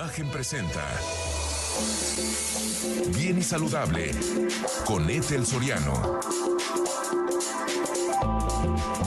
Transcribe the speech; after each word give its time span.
Imagen 0.00 0.30
presenta 0.30 0.82
Bien 3.14 3.36
y 3.36 3.42
Saludable 3.42 4.12
con 4.86 5.10
Ethel 5.10 5.44
Soriano. 5.44 6.18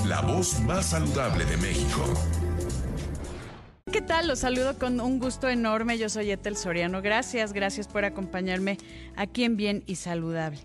La 0.05 0.21
voz 0.21 0.59
más 0.59 0.91
saludable 0.91 1.45
de 1.45 1.57
México. 1.57 2.05
¿Qué 3.91 4.01
tal? 4.03 4.27
Los 4.27 4.39
saludo 4.39 4.77
con 4.77 5.01
un 5.01 5.17
gusto 5.17 5.49
enorme. 5.49 5.97
Yo 5.97 6.09
soy 6.09 6.29
Ethel 6.29 6.55
Soriano. 6.55 7.01
Gracias, 7.01 7.53
gracias 7.53 7.87
por 7.87 8.05
acompañarme 8.05 8.77
aquí 9.15 9.45
en 9.45 9.57
Bien 9.57 9.83
y 9.87 9.95
Saludable. 9.95 10.59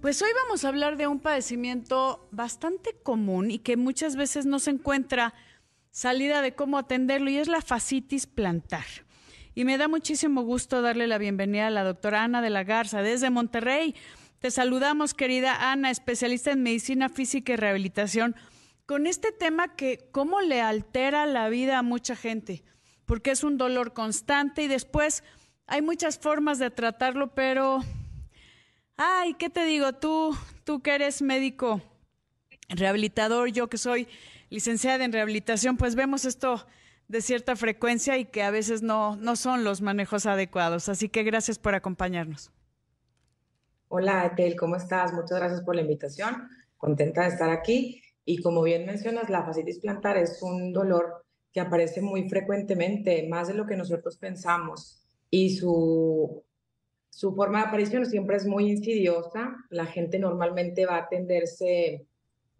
Pues 0.00 0.22
hoy 0.22 0.30
vamos 0.46 0.64
a 0.64 0.68
hablar 0.68 0.96
de 0.96 1.06
un 1.06 1.20
padecimiento 1.20 2.26
bastante 2.30 2.96
común 3.02 3.50
y 3.50 3.58
que 3.58 3.76
muchas 3.76 4.16
veces 4.16 4.46
no 4.46 4.58
se 4.58 4.70
encuentra 4.70 5.34
salida 5.90 6.40
de 6.40 6.54
cómo 6.54 6.78
atenderlo 6.78 7.28
y 7.28 7.36
es 7.36 7.48
la 7.48 7.60
fascitis 7.60 8.26
plantar. 8.26 8.86
Y 9.58 9.64
me 9.64 9.78
da 9.78 9.88
muchísimo 9.88 10.42
gusto 10.42 10.82
darle 10.82 11.06
la 11.06 11.16
bienvenida 11.16 11.68
a 11.68 11.70
la 11.70 11.82
doctora 11.82 12.22
Ana 12.22 12.42
de 12.42 12.50
la 12.50 12.62
Garza 12.62 13.00
desde 13.00 13.30
Monterrey. 13.30 13.94
Te 14.38 14.50
saludamos, 14.50 15.14
querida 15.14 15.72
Ana, 15.72 15.90
especialista 15.90 16.50
en 16.52 16.62
medicina 16.62 17.08
física 17.08 17.54
y 17.54 17.56
rehabilitación, 17.56 18.36
con 18.84 19.06
este 19.06 19.32
tema 19.32 19.74
que 19.74 20.10
cómo 20.12 20.42
le 20.42 20.60
altera 20.60 21.24
la 21.24 21.48
vida 21.48 21.78
a 21.78 21.82
mucha 21.82 22.14
gente, 22.14 22.64
porque 23.06 23.30
es 23.30 23.44
un 23.44 23.56
dolor 23.56 23.94
constante 23.94 24.62
y 24.62 24.68
después 24.68 25.24
hay 25.66 25.80
muchas 25.80 26.18
formas 26.18 26.58
de 26.58 26.70
tratarlo, 26.70 27.34
pero, 27.34 27.82
ay, 28.98 29.32
¿qué 29.38 29.48
te 29.48 29.64
digo? 29.64 29.94
Tú, 29.94 30.36
tú 30.64 30.82
que 30.82 30.94
eres 30.94 31.22
médico 31.22 31.80
rehabilitador, 32.68 33.48
yo 33.48 33.70
que 33.70 33.78
soy 33.78 34.06
licenciada 34.50 35.02
en 35.06 35.14
rehabilitación, 35.14 35.78
pues 35.78 35.94
vemos 35.94 36.26
esto 36.26 36.66
de 37.08 37.20
cierta 37.20 37.56
frecuencia 37.56 38.18
y 38.18 38.24
que 38.24 38.42
a 38.42 38.50
veces 38.50 38.82
no, 38.82 39.16
no 39.16 39.36
son 39.36 39.64
los 39.64 39.80
manejos 39.80 40.26
adecuados. 40.26 40.88
Así 40.88 41.08
que 41.08 41.22
gracias 41.22 41.58
por 41.58 41.74
acompañarnos. 41.74 42.50
Hola, 43.88 44.26
Etel, 44.26 44.56
¿cómo 44.56 44.76
estás? 44.76 45.12
Muchas 45.12 45.38
gracias 45.38 45.62
por 45.62 45.76
la 45.76 45.82
invitación. 45.82 46.48
Contenta 46.76 47.22
de 47.22 47.28
estar 47.28 47.50
aquí. 47.50 48.02
Y 48.24 48.42
como 48.42 48.62
bien 48.62 48.84
mencionas, 48.84 49.30
la 49.30 49.44
fascitis 49.44 49.78
plantar 49.78 50.16
es 50.16 50.42
un 50.42 50.72
dolor 50.72 51.24
que 51.52 51.60
aparece 51.60 52.02
muy 52.02 52.28
frecuentemente, 52.28 53.26
más 53.28 53.48
de 53.48 53.54
lo 53.54 53.66
que 53.66 53.76
nosotros 53.76 54.18
pensamos. 54.18 55.06
Y 55.30 55.56
su, 55.56 56.44
su 57.08 57.34
forma 57.34 57.62
de 57.62 57.68
aparición 57.68 58.04
siempre 58.04 58.36
es 58.36 58.44
muy 58.44 58.68
insidiosa. 58.68 59.56
La 59.70 59.86
gente 59.86 60.18
normalmente 60.18 60.84
va 60.84 60.96
a 60.96 61.02
atenderse 61.02 62.06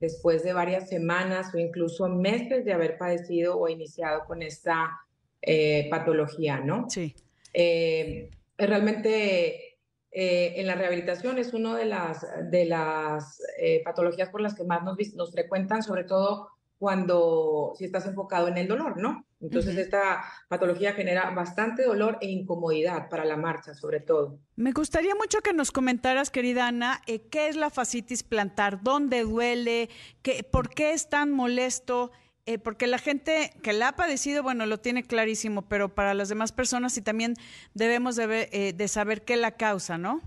después 0.00 0.42
de 0.42 0.52
varias 0.52 0.88
semanas 0.88 1.54
o 1.54 1.58
incluso 1.58 2.08
meses 2.08 2.64
de 2.64 2.72
haber 2.72 2.98
padecido 2.98 3.58
o 3.58 3.68
iniciado 3.68 4.24
con 4.24 4.42
esta 4.42 5.00
eh, 5.42 5.88
patología, 5.90 6.60
¿no? 6.60 6.88
Sí. 6.88 7.14
Eh, 7.52 8.30
realmente 8.58 9.78
eh, 10.10 10.54
en 10.56 10.66
la 10.66 10.74
rehabilitación 10.74 11.38
es 11.38 11.52
una 11.54 11.76
de 11.76 11.86
las, 11.86 12.26
de 12.50 12.64
las 12.66 13.42
patologías 13.84 14.28
por 14.30 14.40
las 14.40 14.54
que 14.54 14.64
más 14.64 14.82
nos, 14.82 14.96
nos 15.14 15.32
frecuentan, 15.32 15.82
sobre 15.82 16.04
todo 16.04 16.48
cuando 16.78 17.72
si 17.76 17.84
estás 17.86 18.06
enfocado 18.06 18.48
en 18.48 18.58
el 18.58 18.68
dolor, 18.68 18.98
¿no? 18.98 19.25
Entonces 19.40 19.76
esta 19.76 20.24
patología 20.48 20.94
genera 20.94 21.30
bastante 21.30 21.82
dolor 21.82 22.18
e 22.22 22.30
incomodidad 22.30 23.08
para 23.10 23.24
la 23.24 23.36
marcha, 23.36 23.74
sobre 23.74 24.00
todo. 24.00 24.38
Me 24.56 24.72
gustaría 24.72 25.14
mucho 25.14 25.40
que 25.40 25.52
nos 25.52 25.72
comentaras, 25.72 26.30
querida 26.30 26.66
Ana, 26.66 27.02
eh, 27.06 27.28
qué 27.28 27.48
es 27.48 27.56
la 27.56 27.68
fascitis 27.68 28.22
plantar, 28.22 28.82
dónde 28.82 29.22
duele, 29.22 29.90
qué, 30.22 30.42
por 30.42 30.70
qué 30.70 30.92
es 30.92 31.10
tan 31.10 31.32
molesto, 31.32 32.12
eh, 32.46 32.58
porque 32.58 32.86
la 32.86 32.98
gente 32.98 33.52
que 33.62 33.74
la 33.74 33.88
ha 33.88 33.96
padecido, 33.96 34.42
bueno, 34.42 34.64
lo 34.64 34.78
tiene 34.78 35.02
clarísimo, 35.02 35.68
pero 35.68 35.94
para 35.94 36.14
las 36.14 36.30
demás 36.30 36.52
personas 36.52 36.94
sí 36.94 37.02
también 37.02 37.34
debemos 37.74 38.16
de, 38.16 38.48
eh, 38.52 38.72
de 38.72 38.88
saber 38.88 39.22
qué 39.22 39.36
la 39.36 39.52
causa, 39.52 39.98
¿no? 39.98 40.22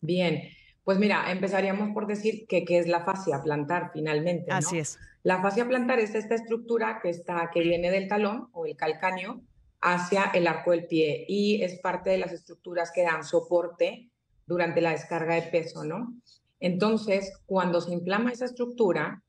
Bien, 0.00 0.42
pues 0.84 0.98
mira, 0.98 1.32
empezaríamos 1.32 1.92
por 1.92 2.06
decir 2.06 2.46
que 2.46 2.64
qué 2.64 2.78
es 2.78 2.86
la 2.86 3.04
fascia 3.04 3.42
plantar 3.42 3.90
finalmente. 3.92 4.50
¿no? 4.50 4.56
Así 4.56 4.78
es. 4.78 4.98
La 5.22 5.42
fascia 5.42 5.66
plantar 5.66 5.98
es 5.98 6.14
esta 6.14 6.34
estructura 6.34 7.00
que, 7.02 7.10
está, 7.10 7.50
que 7.52 7.60
viene 7.60 7.90
del 7.90 8.08
talón 8.08 8.48
o 8.52 8.66
el 8.66 8.76
calcáneo 8.76 9.42
hacia 9.80 10.24
el 10.34 10.46
arco 10.46 10.70
del 10.70 10.86
pie 10.86 11.24
y 11.28 11.62
es 11.62 11.78
parte 11.80 12.10
de 12.10 12.18
las 12.18 12.32
estructuras 12.32 12.90
que 12.92 13.02
dan 13.02 13.24
soporte 13.24 14.10
durante 14.46 14.80
la 14.80 14.90
descarga 14.90 15.34
de 15.34 15.42
peso, 15.42 15.84
¿no? 15.84 16.14
Entonces, 16.60 17.40
cuando 17.46 17.80
se 17.80 17.92
inflama 17.92 18.32
esa 18.32 18.46
estructura, 18.46 19.22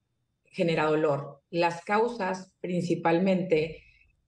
genera 0.45 0.85
dolor. 0.85 1.41
Las 1.51 1.83
causas 1.83 2.53
principalmente 2.61 3.83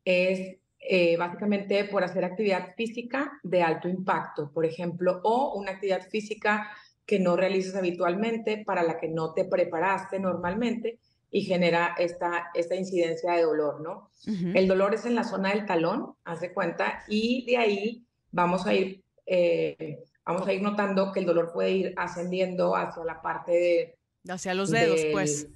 es 0.05 0.57
eh, 0.79 1.17
básicamente 1.17 1.85
por 1.85 2.03
hacer 2.03 2.25
actividad 2.25 2.73
física 2.75 3.39
de 3.43 3.63
alto 3.63 3.87
impacto, 3.87 4.51
por 4.51 4.65
ejemplo, 4.65 5.21
o 5.23 5.53
una 5.55 5.71
actividad 5.71 6.07
física 6.09 6.69
que 7.05 7.19
no 7.19 7.35
realizas 7.35 7.75
habitualmente, 7.75 8.63
para 8.65 8.83
la 8.83 8.97
que 8.97 9.07
no 9.07 9.33
te 9.33 9.45
preparaste 9.45 10.19
normalmente 10.19 10.99
y 11.31 11.43
genera 11.43 11.95
esta, 11.97 12.51
esta 12.53 12.75
incidencia 12.75 13.31
de 13.31 13.43
dolor, 13.43 13.81
¿no? 13.81 14.11
El 14.53 14.67
dolor 14.67 14.93
es 14.93 15.05
en 15.05 15.15
la 15.15 15.23
zona 15.23 15.49
del 15.53 15.65
talón, 15.65 16.13
hace 16.25 16.53
cuenta, 16.53 17.03
y 17.07 17.45
de 17.45 17.57
ahí 17.57 18.05
vamos 18.31 18.67
a 18.67 18.73
ir, 18.73 19.01
eh, 19.25 20.03
vamos 20.25 20.45
a 20.45 20.53
ir 20.53 20.61
notando 20.61 21.11
que 21.13 21.21
el 21.21 21.25
dolor 21.25 21.51
puede 21.53 21.71
ir 21.71 21.93
ascendiendo 21.95 22.75
hacia 22.75 23.03
la 23.05 23.21
parte 23.21 23.51
de... 23.51 23.97
Hacia 24.29 24.53
los 24.53 24.69
dedos, 24.69 24.99
pues. 25.11 25.47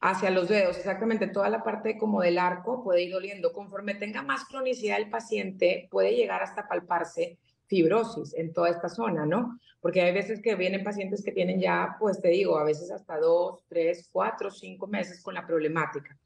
Hacia 0.00 0.30
los 0.30 0.48
dedos, 0.48 0.78
exactamente. 0.78 1.26
Toda 1.26 1.50
la 1.50 1.64
parte 1.64 1.98
como 1.98 2.22
del 2.22 2.38
arco 2.38 2.84
puede 2.84 3.02
ir 3.02 3.12
doliendo. 3.12 3.52
Conforme 3.52 3.94
tenga 3.94 4.22
más 4.22 4.44
cronicidad 4.44 4.98
el 4.98 5.10
paciente, 5.10 5.88
puede 5.90 6.14
llegar 6.14 6.42
hasta 6.42 6.68
palparse 6.68 7.38
fibrosis 7.66 8.34
en 8.34 8.52
toda 8.52 8.70
esta 8.70 8.88
zona, 8.88 9.26
¿no? 9.26 9.58
Porque 9.80 10.00
hay 10.00 10.12
veces 10.12 10.40
que 10.42 10.54
vienen 10.54 10.84
pacientes 10.84 11.22
que 11.22 11.32
tienen 11.32 11.60
ya, 11.60 11.96
pues 11.98 12.20
te 12.20 12.28
digo, 12.28 12.58
a 12.58 12.64
veces 12.64 12.90
hasta 12.90 13.18
dos, 13.18 13.64
tres, 13.68 14.08
cuatro, 14.10 14.50
cinco 14.50 14.86
meses 14.86 15.22
con 15.22 15.34
la 15.34 15.46
problemática. 15.46 16.16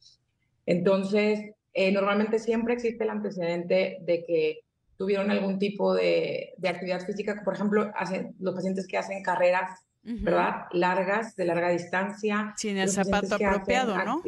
Entonces, 0.66 1.52
eh, 1.72 1.92
normalmente 1.92 2.38
siempre 2.38 2.74
existe 2.74 3.04
el 3.04 3.10
antecedente 3.10 3.98
de 4.02 4.24
que 4.24 4.60
tuvieron 4.96 5.30
algún 5.30 5.58
tipo 5.58 5.94
de, 5.94 6.52
de 6.58 6.68
actividad 6.68 7.04
física, 7.04 7.40
por 7.44 7.54
ejemplo, 7.54 7.90
hacen, 7.94 8.34
los 8.38 8.54
pacientes 8.54 8.86
que 8.86 8.98
hacen 8.98 9.22
carreras, 9.22 9.80
¿verdad? 10.02 10.66
Largas, 10.72 11.36
de 11.36 11.44
larga 11.44 11.70
distancia. 11.70 12.54
Sin 12.56 12.76
el 12.76 12.90
zapato 12.90 13.34
apropiado, 13.34 13.96
¿no? 14.04 14.22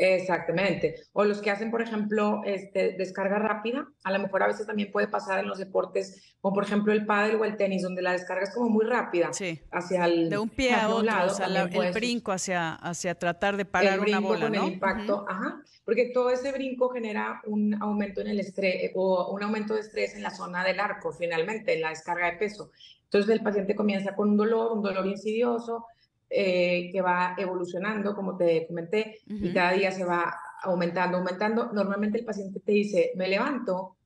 Exactamente. 0.00 0.96
O 1.12 1.24
los 1.24 1.42
que 1.42 1.50
hacen, 1.50 1.70
por 1.70 1.82
ejemplo, 1.82 2.40
este, 2.46 2.92
descarga 2.92 3.38
rápida, 3.38 3.86
a 4.02 4.10
lo 4.10 4.18
mejor 4.18 4.42
a 4.42 4.46
veces 4.46 4.66
también 4.66 4.90
puede 4.90 5.08
pasar 5.08 5.40
en 5.40 5.46
los 5.46 5.58
deportes, 5.58 6.36
como 6.40 6.54
por 6.54 6.64
ejemplo 6.64 6.92
el 6.92 7.04
pádel 7.04 7.36
o 7.36 7.44
el 7.44 7.56
tenis, 7.58 7.82
donde 7.82 8.00
la 8.00 8.12
descarga 8.12 8.44
es 8.44 8.54
como 8.54 8.70
muy 8.70 8.86
rápida. 8.86 9.32
Sí. 9.34 9.60
Hacia 9.70 10.06
el 10.06 10.30
de 10.30 10.38
un 10.38 10.48
pie 10.48 10.74
a 10.74 10.88
otro, 10.88 11.02
lado, 11.02 11.30
o 11.30 11.34
sea, 11.34 11.46
el 11.46 11.92
brinco 11.92 12.32
hacia, 12.32 12.74
hacia 12.76 13.14
tratar 13.14 13.58
de 13.58 13.66
parar 13.66 14.00
una 14.00 14.20
bola, 14.20 14.46
con 14.46 14.52
¿no? 14.54 14.66
el 14.66 14.72
impacto, 14.72 15.26
ajá. 15.28 15.62
Porque 15.84 16.10
todo 16.14 16.30
ese 16.30 16.50
brinco 16.52 16.88
genera 16.88 17.42
un 17.44 17.76
aumento 17.82 18.22
en 18.22 18.28
el 18.28 18.40
estrés 18.40 18.92
o 18.94 19.32
un 19.34 19.42
aumento 19.42 19.74
de 19.74 19.80
estrés 19.80 20.14
en 20.14 20.22
la 20.22 20.30
zona 20.30 20.64
del 20.64 20.80
arco, 20.80 21.12
finalmente, 21.12 21.74
en 21.74 21.82
la 21.82 21.90
descarga 21.90 22.30
de 22.30 22.38
peso. 22.38 22.70
Entonces 23.04 23.30
el 23.30 23.42
paciente 23.42 23.74
comienza 23.74 24.14
con 24.14 24.30
un 24.30 24.36
dolor, 24.36 24.72
un 24.72 24.82
dolor 24.82 25.06
insidioso, 25.06 25.84
eh, 26.30 26.90
que 26.92 27.02
va 27.02 27.34
evolucionando, 27.36 28.14
como 28.14 28.36
te 28.36 28.66
comenté, 28.68 29.18
y 29.26 29.52
cada 29.52 29.72
día 29.72 29.90
se 29.90 30.04
va 30.04 30.32
aumentando, 30.62 31.18
aumentando. 31.18 31.72
Normalmente 31.72 32.18
el 32.18 32.24
paciente 32.24 32.60
te 32.60 32.72
dice, 32.72 33.10
me 33.16 33.28
levanto 33.28 33.96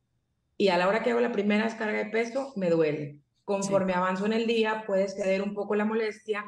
y 0.57 0.69
a 0.69 0.79
la 0.79 0.89
hora 0.89 1.03
que 1.03 1.11
hago 1.11 1.21
la 1.21 1.33
primera 1.33 1.65
descarga 1.65 1.99
de 1.99 2.11
peso, 2.11 2.53
me 2.57 2.71
duele. 2.71 3.19
Conforme 3.45 3.93
avanzo 3.93 4.27
en 4.27 4.33
el 4.33 4.47
día, 4.47 4.85
puede 4.87 5.09
ceder 5.09 5.43
un 5.43 5.53
poco 5.53 5.75
la 5.75 5.85
molestia, 5.85 6.45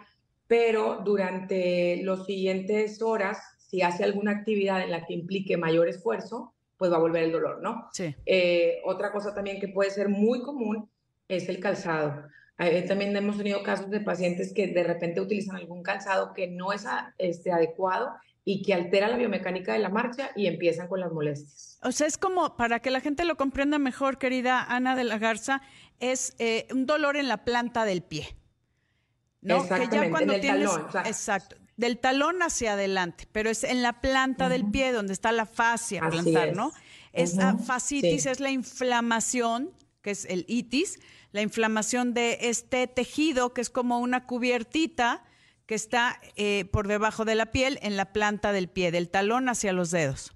pero 0.47 1.03
durante 1.05 2.03
los 2.03 2.25
siguientes 2.25 3.03
horas, 3.03 3.39
si 3.59 3.83
hace 3.83 4.05
alguna 4.05 4.31
actividad 4.31 4.83
en 4.83 4.93
la 4.93 5.05
que 5.05 5.15
implique 5.15 5.57
mayor 5.57 5.89
esfuerzo, 5.89 6.55
pues 6.77 6.93
va 6.93 6.97
a 6.97 7.01
volver 7.01 7.25
el 7.25 7.33
dolor, 7.33 7.61
¿no? 7.63 7.89
Sí. 7.93 8.15
Eh, 8.25 8.81
otra 8.85 9.11
cosa 9.13 9.35
también 9.35 9.61
que 9.61 9.69
puede 9.69 9.91
ser 9.91 10.09
muy 10.09 10.41
común 10.43 10.89
es 11.29 11.49
el 11.49 11.59
calzado. 11.59 12.23
También 12.57 13.15
hemos 13.17 13.37
tenido 13.37 13.63
casos 13.63 13.91
de 13.91 14.01
pacientes 14.01 14.53
que 14.55 14.69
de 14.69 14.83
repente 14.83 15.21
utilizan 15.21 15.57
algún 15.57 15.83
calzado 15.83 16.33
que 16.33 16.47
no 16.47 16.73
es 16.73 16.87
este, 17.19 17.53
adecuado 17.53 18.13
y 18.45 18.63
que 18.63 18.73
altera 18.73 19.09
la 19.09 19.17
biomecánica 19.17 19.73
de 19.73 19.81
la 19.81 19.89
marcha 19.89 20.31
y 20.35 20.47
empiezan 20.47 20.89
con 20.89 21.01
las 21.01 21.13
molestias. 21.13 21.79
O 21.83 21.93
sea, 21.93 22.07
es 22.07 22.17
como, 22.17 22.57
para 22.57 22.81
que 22.81 22.91
la 22.91 23.01
gente 23.01 23.25
lo 23.25 23.37
comprenda 23.37 23.79
mejor, 23.79 24.19
querida 24.19 24.63
Ana 24.63 24.97
de 24.97 25.05
la 25.05 25.19
Garza, 25.19 25.61
es 26.01 26.35
eh, 26.39 26.67
un 26.73 26.87
dolor 26.87 27.17
en 27.17 27.29
la 27.29 27.45
planta 27.45 27.85
del 27.85 28.03
pie. 28.03 28.37
¿no? 29.43 29.57
Exactamente, 29.57 29.97
que 29.97 30.05
ya 30.05 30.11
cuando 30.11 30.41
tienes, 30.41 30.71
talón. 30.71 31.07
Exacto, 31.07 31.57
del 31.77 31.99
talón 31.99 32.43
hacia 32.43 32.73
adelante, 32.73 33.29
pero 33.33 33.51
es 33.51 33.65
en 33.65 33.83
la 33.83 34.01
planta 34.01 34.49
del 34.49 34.65
pie 34.71 34.93
donde 34.93 35.13
está 35.13 35.33
la 35.33 35.47
fascia 35.47 36.09
plantar, 36.09 36.57
¿no? 36.57 36.73
Esa 37.13 37.57
fascitis 37.57 38.27
es 38.27 38.41
la 38.41 38.51
inflamación, 38.51 39.73
que 40.03 40.11
es 40.11 40.25
el 40.27 40.45
itis, 40.49 40.99
la 41.33 41.43
inflamación 41.43 42.15
de 42.15 42.39
este 42.43 42.87
tejido 42.87 43.53
que 43.53 43.61
es 43.61 43.71
como 43.71 43.99
una 43.99 44.27
cubiertita 44.27 45.25
que 45.67 45.75
está 45.75 46.21
eh, 46.37 46.65
por 46.67 46.89
debajo 46.89 47.25
de 47.25 47.35
la 47.35 47.47
piel 47.47 47.79
en 47.83 47.97
la 47.97 48.13
planta 48.13 48.53
del 48.53 48.69
pie, 48.69 48.93
del 48.93 49.09
talón 49.09 49.49
hacia 49.49 49.73
los 49.73 49.91
dedos. 49.91 50.33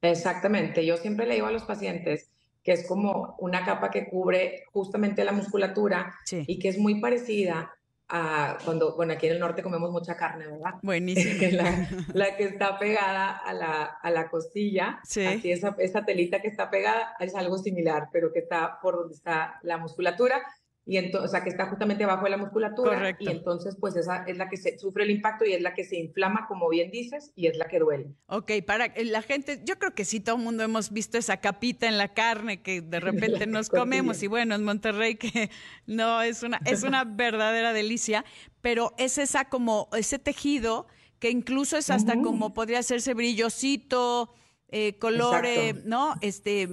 Exactamente. 0.00 0.86
Yo 0.86 0.96
siempre 0.96 1.26
le 1.26 1.34
digo 1.34 1.46
a 1.46 1.52
los 1.52 1.64
pacientes 1.64 2.30
que 2.62 2.72
es 2.72 2.86
como 2.86 3.34
una 3.38 3.64
capa 3.64 3.90
que 3.90 4.08
cubre 4.08 4.64
justamente 4.72 5.24
la 5.24 5.32
musculatura 5.32 6.14
y 6.30 6.58
que 6.58 6.68
es 6.68 6.78
muy 6.78 7.00
parecida 7.00 7.72
a 8.14 8.58
cuando, 8.62 8.94
bueno, 8.94 9.14
aquí 9.14 9.26
en 9.26 9.32
el 9.32 9.40
norte 9.40 9.62
comemos 9.62 9.90
mucha 9.90 10.16
carne, 10.16 10.46
¿verdad? 10.46 10.74
Buenísimo. 10.82 11.34
la, 11.52 11.88
la, 12.12 12.36
que 12.36 12.44
está 12.44 12.78
pegada 12.78 13.30
a 13.30 13.54
la, 13.54 13.84
a 13.84 14.10
la 14.10 14.28
costilla, 14.28 15.00
sí. 15.02 15.24
aquí 15.26 15.50
esa, 15.50 15.74
esa 15.78 16.04
telita 16.04 16.42
que 16.42 16.48
está 16.48 16.70
pegada 16.70 17.16
es 17.18 17.34
algo 17.34 17.56
similar, 17.56 18.08
pero 18.12 18.30
que 18.30 18.40
está 18.40 18.78
por 18.82 18.96
donde 18.96 19.14
está 19.14 19.58
la 19.62 19.78
musculatura 19.78 20.42
y 20.84 20.96
entonces, 20.96 21.28
o 21.28 21.30
sea, 21.30 21.44
que 21.44 21.50
está 21.50 21.66
justamente 21.66 22.02
abajo 22.02 22.24
de 22.24 22.30
la 22.30 22.36
musculatura 22.36 22.94
Correcto. 22.94 23.24
y 23.24 23.28
entonces 23.28 23.76
pues 23.78 23.94
esa 23.94 24.24
es 24.24 24.36
la 24.36 24.48
que 24.48 24.56
se, 24.56 24.78
sufre 24.78 25.04
el 25.04 25.10
impacto 25.10 25.44
y 25.44 25.52
es 25.52 25.62
la 25.62 25.74
que 25.74 25.84
se 25.84 25.96
inflama, 25.96 26.46
como 26.48 26.68
bien 26.68 26.90
dices, 26.90 27.32
y 27.36 27.46
es 27.46 27.56
la 27.56 27.66
que 27.66 27.78
duele. 27.78 28.14
Ok, 28.26 28.50
para 28.66 28.92
la 28.96 29.22
gente, 29.22 29.60
yo 29.64 29.78
creo 29.78 29.94
que 29.94 30.04
sí, 30.04 30.18
todo 30.18 30.36
el 30.36 30.42
mundo 30.42 30.64
hemos 30.64 30.90
visto 30.90 31.18
esa 31.18 31.36
capita 31.36 31.86
en 31.86 31.98
la 31.98 32.14
carne 32.14 32.62
que 32.62 32.80
de 32.80 33.00
repente 33.44 33.46
nos 33.46 33.68
comemos 33.68 34.22
y 34.22 34.26
bueno, 34.26 34.56
en 34.56 34.64
Monterrey 34.64 35.14
que 35.14 35.50
no, 35.86 36.20
es 36.20 36.42
una, 36.42 36.60
es 36.64 36.82
una 36.82 37.04
verdadera 37.06 37.72
delicia, 37.72 38.24
pero 38.60 38.92
es 38.98 39.18
esa 39.18 39.48
como, 39.48 39.88
ese 39.92 40.18
tejido 40.18 40.88
que 41.20 41.30
incluso 41.30 41.76
es 41.76 41.90
hasta 41.90 42.20
como 42.20 42.52
podría 42.52 42.80
hacerse 42.80 43.14
brillosito, 43.14 44.34
eh, 44.68 44.98
colores, 44.98 45.84
¿no? 45.84 46.16
Este, 46.20 46.68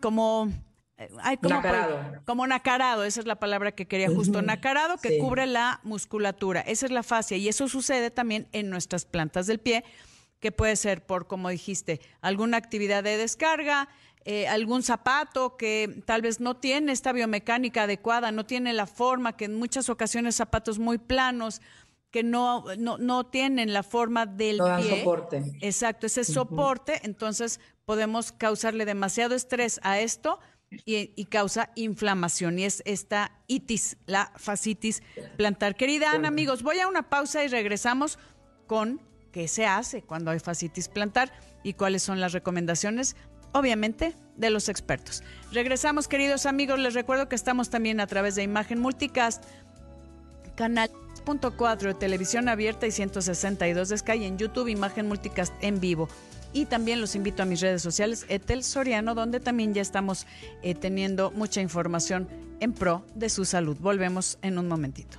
como 0.00 0.50
como, 1.40 1.54
nacarado. 1.54 2.22
como 2.24 2.46
nacarado, 2.46 3.04
esa 3.04 3.20
es 3.20 3.26
la 3.26 3.36
palabra 3.36 3.72
que 3.72 3.86
quería 3.86 4.08
justo, 4.08 4.42
nacarado 4.42 4.98
que 4.98 5.18
cubre 5.18 5.46
la 5.46 5.80
musculatura, 5.82 6.60
esa 6.60 6.86
es 6.86 6.92
la 6.92 7.02
fascia 7.02 7.36
y 7.36 7.48
eso 7.48 7.68
sucede 7.68 8.10
también 8.10 8.48
en 8.52 8.70
nuestras 8.70 9.04
plantas 9.04 9.46
del 9.46 9.60
pie, 9.60 9.84
que 10.40 10.52
puede 10.52 10.76
ser 10.76 11.04
por, 11.04 11.26
como 11.26 11.48
dijiste, 11.48 12.00
alguna 12.20 12.56
actividad 12.56 13.02
de 13.04 13.16
descarga, 13.16 13.88
eh, 14.24 14.48
algún 14.48 14.82
zapato 14.82 15.56
que 15.56 16.02
tal 16.04 16.20
vez 16.20 16.40
no 16.40 16.56
tiene 16.56 16.92
esta 16.92 17.12
biomecánica 17.12 17.84
adecuada, 17.84 18.32
no 18.32 18.44
tiene 18.44 18.72
la 18.74 18.86
forma, 18.86 19.36
que 19.36 19.46
en 19.46 19.54
muchas 19.54 19.88
ocasiones 19.88 20.34
zapatos 20.34 20.78
muy 20.78 20.98
planos, 20.98 21.62
que 22.10 22.22
no, 22.22 22.64
no, 22.76 22.98
no 22.98 23.24
tienen 23.24 23.72
la 23.72 23.82
forma 23.82 24.26
del 24.26 24.58
no 24.58 24.76
pie. 24.76 24.98
soporte. 24.98 25.42
Exacto, 25.60 26.06
ese 26.06 26.24
soporte, 26.24 27.00
entonces 27.04 27.60
podemos 27.84 28.32
causarle 28.32 28.84
demasiado 28.84 29.34
estrés 29.34 29.80
a 29.82 30.00
esto 30.00 30.38
y, 30.70 31.24
causa 31.26 31.70
inflamación 31.74 32.58
y 32.58 32.64
es 32.64 32.82
esta 32.86 33.32
itis, 33.48 33.96
la 34.06 34.32
fascitis 34.36 35.02
plantar. 35.36 35.76
Querida 35.76 36.12
Ana, 36.12 36.28
amigos, 36.28 36.62
voy 36.62 36.78
a 36.78 36.88
una 36.88 37.08
pausa 37.08 37.44
y 37.44 37.48
regresamos 37.48 38.18
con 38.66 39.00
qué 39.32 39.48
se 39.48 39.66
hace 39.66 40.02
cuando 40.02 40.30
hay 40.30 40.38
fascitis 40.38 40.88
plantar 40.88 41.32
y 41.62 41.74
cuáles 41.74 42.02
son 42.02 42.20
las 42.20 42.32
recomendaciones, 42.32 43.16
obviamente, 43.52 44.14
de 44.36 44.50
los 44.50 44.68
expertos. 44.68 45.22
Regresamos, 45.52 46.08
queridos 46.08 46.46
amigos, 46.46 46.78
les 46.78 46.94
recuerdo 46.94 47.28
que 47.28 47.36
estamos 47.36 47.70
también 47.70 48.00
a 48.00 48.06
través 48.06 48.34
de 48.36 48.42
Imagen 48.42 48.80
Multicast, 48.80 49.44
canal 50.56 50.90
de 51.24 51.94
televisión 51.94 52.48
abierta 52.48 52.86
y 52.88 52.90
162 52.90 53.88
de 53.88 53.98
Sky 53.98 54.24
en 54.24 54.36
YouTube, 54.36 54.68
Imagen 54.68 55.06
Multicast 55.06 55.52
en 55.60 55.78
vivo. 55.78 56.08
Y 56.52 56.66
también 56.66 57.00
los 57.00 57.14
invito 57.14 57.42
a 57.42 57.46
mis 57.46 57.60
redes 57.60 57.82
sociales, 57.82 58.26
Etel 58.28 58.64
Soriano, 58.64 59.14
donde 59.14 59.40
también 59.40 59.74
ya 59.74 59.82
estamos 59.82 60.26
eh, 60.62 60.74
teniendo 60.74 61.30
mucha 61.30 61.60
información 61.60 62.28
en 62.60 62.72
pro 62.72 63.04
de 63.14 63.28
su 63.28 63.44
salud. 63.44 63.76
Volvemos 63.80 64.38
en 64.42 64.58
un 64.58 64.68
momentito. 64.68 65.18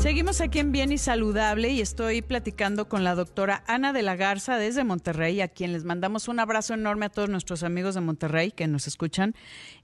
Seguimos 0.00 0.40
aquí 0.40 0.60
en 0.60 0.72
Bien 0.72 0.92
y 0.92 0.96
Saludable 0.96 1.68
y 1.68 1.82
estoy 1.82 2.22
platicando 2.22 2.88
con 2.88 3.04
la 3.04 3.14
doctora 3.14 3.62
Ana 3.66 3.92
de 3.92 4.00
la 4.00 4.16
Garza 4.16 4.56
desde 4.56 4.82
Monterrey, 4.82 5.42
a 5.42 5.48
quien 5.48 5.74
les 5.74 5.84
mandamos 5.84 6.26
un 6.26 6.40
abrazo 6.40 6.72
enorme 6.72 7.04
a 7.04 7.10
todos 7.10 7.28
nuestros 7.28 7.62
amigos 7.64 7.96
de 7.96 8.00
Monterrey 8.00 8.50
que 8.50 8.66
nos 8.66 8.86
escuchan 8.86 9.34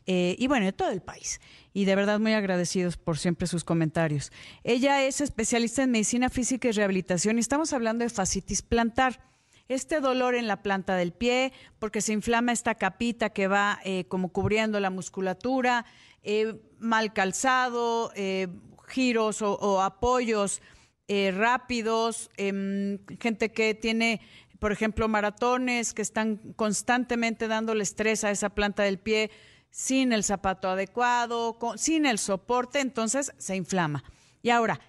eh, 0.06 0.34
y 0.38 0.46
bueno, 0.46 0.64
de 0.64 0.72
todo 0.72 0.88
el 0.88 1.02
país. 1.02 1.38
Y 1.74 1.84
de 1.84 1.96
verdad 1.96 2.18
muy 2.18 2.32
agradecidos 2.32 2.96
por 2.96 3.18
siempre 3.18 3.46
sus 3.46 3.62
comentarios. 3.62 4.32
Ella 4.64 5.04
es 5.04 5.20
especialista 5.20 5.82
en 5.82 5.90
medicina 5.90 6.30
física 6.30 6.68
y 6.68 6.72
rehabilitación 6.72 7.36
y 7.36 7.40
estamos 7.40 7.74
hablando 7.74 8.02
de 8.02 8.08
fascitis 8.08 8.62
plantar 8.62 9.20
este 9.68 10.00
dolor 10.00 10.34
en 10.34 10.46
la 10.46 10.62
planta 10.62 10.96
del 10.96 11.12
pie, 11.12 11.52
porque 11.78 12.00
se 12.00 12.12
inflama 12.12 12.52
esta 12.52 12.74
capita 12.74 13.30
que 13.30 13.48
va 13.48 13.80
eh, 13.84 14.04
como 14.08 14.30
cubriendo 14.30 14.78
la 14.80 14.90
musculatura, 14.90 15.84
eh, 16.22 16.60
mal 16.78 17.12
calzado, 17.12 18.12
eh, 18.14 18.48
giros 18.88 19.42
o, 19.42 19.82
apoyos 19.82 20.62
rápidos, 21.08 22.30
em, 22.36 22.98
gente 23.20 23.52
que 23.52 23.74
tiene, 23.74 24.20
por 24.58 24.72
ejemplo, 24.72 25.06
maratones 25.06 25.94
que 25.94 26.02
están 26.02 26.36
constantemente 26.56 27.46
dándole 27.46 27.84
estrés 27.84 28.24
a 28.24 28.30
esa 28.30 28.50
planta 28.50 28.82
del 28.82 28.98
pie 28.98 29.30
sin 29.70 30.12
el 30.12 30.24
zapato 30.24 30.68
adecuado, 30.68 31.58
sin 31.76 32.06
el 32.06 32.18
soporte, 32.18 32.80
entonces 32.80 33.32
se 33.38 33.56
inflama. 33.56 34.02
Y 34.42 34.50
ahora, 34.50 34.80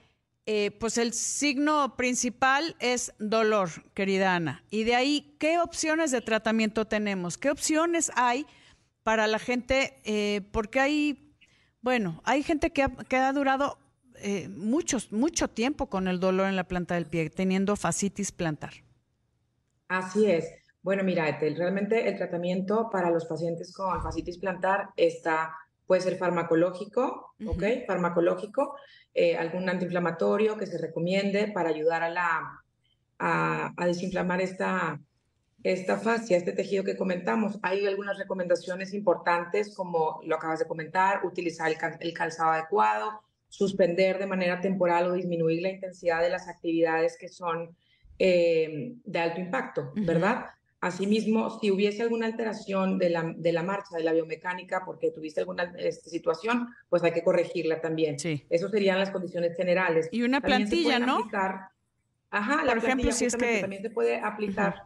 eh, 0.49 0.71
pues 0.71 0.97
el 0.97 1.11
signo 1.11 1.97
principal 1.97 2.77
es 2.79 3.13
dolor, 3.19 3.69
querida 3.93 4.33
Ana. 4.33 4.63
Y 4.69 4.85
de 4.85 4.95
ahí, 4.95 5.35
¿qué 5.39 5.59
opciones 5.59 6.11
de 6.11 6.21
tratamiento 6.21 6.85
tenemos? 6.85 7.37
¿Qué 7.37 7.49
opciones 7.49 8.13
hay 8.15 8.47
para 9.03 9.27
la 9.27 9.39
gente? 9.39 9.99
Eh, 10.05 10.39
porque 10.53 10.79
hay, 10.79 11.35
bueno, 11.81 12.21
hay 12.23 12.43
gente 12.43 12.71
que 12.71 12.81
ha, 12.81 13.33
durado 13.33 13.77
eh, 14.21 14.47
muchos, 14.47 15.11
mucho 15.11 15.49
tiempo 15.49 15.87
con 15.87 16.07
el 16.07 16.21
dolor 16.21 16.47
en 16.47 16.55
la 16.55 16.63
planta 16.63 16.95
del 16.95 17.07
pie, 17.07 17.29
teniendo 17.29 17.75
fascitis 17.75 18.31
plantar. 18.31 18.71
Así 19.89 20.31
es. 20.31 20.49
Bueno, 20.81 21.03
mira, 21.03 21.25
realmente 21.41 22.07
el 22.07 22.15
tratamiento 22.15 22.89
para 22.89 23.11
los 23.11 23.25
pacientes 23.25 23.73
con 23.75 24.01
fascitis 24.01 24.37
plantar 24.37 24.91
está 24.95 25.53
puede 25.87 26.01
ser 26.01 26.17
farmacológico, 26.17 27.33
¿ok? 27.47 27.63
Farmacológico, 27.87 28.75
eh, 29.13 29.37
algún 29.37 29.67
antiinflamatorio 29.69 30.57
que 30.57 30.67
se 30.67 30.77
recomiende 30.77 31.47
para 31.47 31.69
ayudar 31.69 32.03
a, 32.03 32.09
la, 32.09 32.63
a, 33.17 33.85
desinflamar 33.85 34.41
esta, 34.41 34.99
esta 35.63 35.97
fascia, 35.97 36.37
este 36.37 36.51
tejido 36.51 36.83
que 36.83 36.97
comentamos. 36.97 37.57
Hay 37.63 37.87
algunas 37.87 38.17
recomendaciones 38.17 38.93
importantes, 38.93 39.73
como 39.73 40.19
lo 40.25 40.35
acabas 40.35 40.59
de 40.59 40.67
comentar, 40.67 41.25
utilizar 41.25 41.71
el, 41.99 42.13
calzado 42.13 42.51
adecuado, 42.51 43.21
suspender 43.47 44.19
de 44.19 44.27
manera 44.27 44.59
temporal 44.59 45.07
o 45.07 45.13
disminuir 45.13 45.61
la 45.61 45.69
intensidad 45.69 46.21
de 46.21 46.29
las 46.29 46.49
actividades 46.49 47.17
que 47.17 47.29
son 47.29 47.75
eh, 48.19 48.93
de 49.05 49.19
alto 49.19 49.39
impacto, 49.39 49.93
¿verdad? 49.95 50.47
Asimismo, 50.87 51.59
si 51.59 51.71
hubiese 51.71 52.01
alguna 52.01 52.25
alteración 52.25 52.97
de 52.97 53.09
la, 53.09 53.33
de 53.35 53.51
la 53.51 53.63
marcha, 53.63 53.97
de 53.97 54.03
la 54.03 54.13
biomecánica, 54.13 54.83
porque 54.85 55.11
tuviste 55.11 55.41
alguna 55.41 55.73
este, 55.77 56.09
situación, 56.09 56.67
pues 56.89 57.03
hay 57.03 57.11
que 57.11 57.23
corregirla 57.23 57.81
también. 57.81 58.17
Sí. 58.17 58.45
Eso 58.49 58.69
serían 58.69 58.99
las 58.99 59.11
condiciones 59.11 59.55
generales. 59.55 60.09
Y 60.11 60.23
una 60.23 60.41
plantilla, 60.41 60.99
¿no? 60.99 61.29
ajá, 62.29 62.63
la 62.63 62.73
Por 62.73 62.83
ejemplo, 62.83 63.11
si 63.11 63.25
es 63.25 63.35
que... 63.35 63.61
También 63.61 63.81
se 63.81 63.89
puede 63.89 64.19
aplicar. 64.19 64.83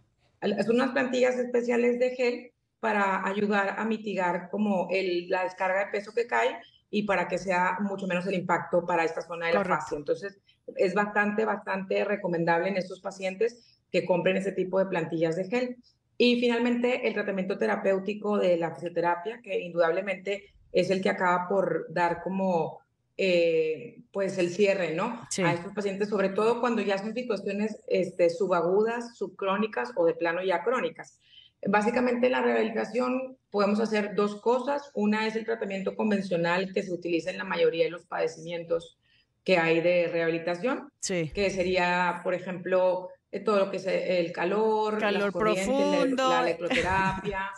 Son 0.65 0.75
unas 0.75 0.91
plantillas 0.91 1.38
especiales 1.38 2.00
de 2.00 2.15
gel 2.15 2.51
para 2.79 3.25
ayudar 3.27 3.75
a 3.77 3.86
mitigar 3.86 4.50
como 4.50 4.88
el, 4.89 5.29
la 5.29 5.43
descarga 5.43 5.86
de 5.86 5.91
peso 5.91 6.12
que 6.13 6.25
cae 6.25 6.58
y 6.89 7.03
para 7.03 7.27
que 7.27 7.38
sea 7.38 7.77
mucho 7.79 8.08
menos 8.08 8.25
el 8.25 8.34
impacto 8.34 8.86
para 8.86 9.05
esta 9.05 9.22
zona 9.22 9.48
de 9.48 9.53
la 9.53 9.63
fascia. 9.63 9.98
Entonces, 9.98 10.39
es 10.75 10.93
bastante, 10.93 11.46
bastante 11.46 12.03
recomendable 12.03 12.70
en 12.70 12.77
estos 12.77 13.00
pacientes 13.00 13.81
que 13.91 14.05
compren 14.05 14.38
ese 14.38 14.51
tipo 14.51 14.79
de 14.79 14.86
plantillas 14.86 15.36
de 15.36 15.45
gel. 15.45 15.77
Y 16.17 16.39
finalmente, 16.39 17.07
el 17.07 17.13
tratamiento 17.13 17.57
terapéutico 17.57 18.38
de 18.38 18.57
la 18.57 18.74
fisioterapia, 18.74 19.41
que 19.41 19.60
indudablemente 19.60 20.53
es 20.71 20.89
el 20.89 21.01
que 21.01 21.10
acaba 21.10 21.48
por 21.48 21.88
dar 21.89 22.21
como, 22.21 22.79
eh, 23.17 24.00
pues, 24.12 24.38
el 24.38 24.51
cierre, 24.51 24.93
¿no? 24.93 25.21
A 25.43 25.53
estos 25.53 25.74
pacientes, 25.74 26.10
sobre 26.10 26.29
todo 26.29 26.60
cuando 26.60 26.81
ya 26.81 26.98
son 26.98 27.13
situaciones 27.13 27.81
este, 27.88 28.29
subagudas, 28.29 29.17
subcrónicas 29.17 29.91
o 29.95 30.05
de 30.05 30.13
plano 30.13 30.43
ya 30.43 30.63
crónicas. 30.63 31.19
Básicamente, 31.67 32.27
en 32.27 32.33
la 32.33 32.41
rehabilitación 32.41 33.38
podemos 33.50 33.79
hacer 33.79 34.15
dos 34.15 34.41
cosas. 34.41 34.91
Una 34.93 35.27
es 35.27 35.36
el 35.36 35.45
tratamiento 35.45 35.95
convencional 35.95 36.71
que 36.74 36.83
se 36.83 36.93
utiliza 36.93 37.29
en 37.31 37.38
la 37.38 37.43
mayoría 37.43 37.86
de 37.86 37.91
los 37.91 38.05
padecimientos 38.05 38.98
que 39.43 39.57
hay 39.57 39.81
de 39.81 40.07
rehabilitación, 40.07 40.91
que 41.07 41.50
sería, 41.50 42.21
por 42.24 42.33
ejemplo, 42.33 43.10
todo 43.40 43.60
lo 43.60 43.72
que 43.72 43.78
es 43.78 43.88
el 43.88 44.32
calor, 44.32 45.00
calor 45.00 45.32
profundo, 45.32 46.30
la, 46.30 46.42
electroterapia, 46.48 47.52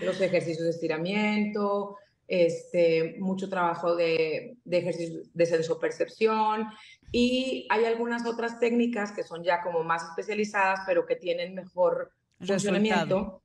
los 0.00 0.20
ejercicios 0.20 0.64
de 0.64 0.70
estiramiento, 0.70 1.96
este, 2.26 3.16
mucho 3.18 3.48
trabajo 3.48 3.94
de, 3.94 4.56
de 4.64 4.78
ejercicios 4.78 5.28
de 5.32 5.46
sensopercepción. 5.46 6.66
Y 7.12 7.66
hay 7.70 7.84
algunas 7.84 8.26
otras 8.26 8.58
técnicas 8.58 9.12
que 9.12 9.22
son 9.22 9.44
ya 9.44 9.62
como 9.62 9.82
más 9.82 10.02
especializadas, 10.04 10.80
pero 10.86 11.06
que 11.06 11.16
tienen 11.16 11.54
mejor 11.54 12.12
funcionamiento, 12.40 13.42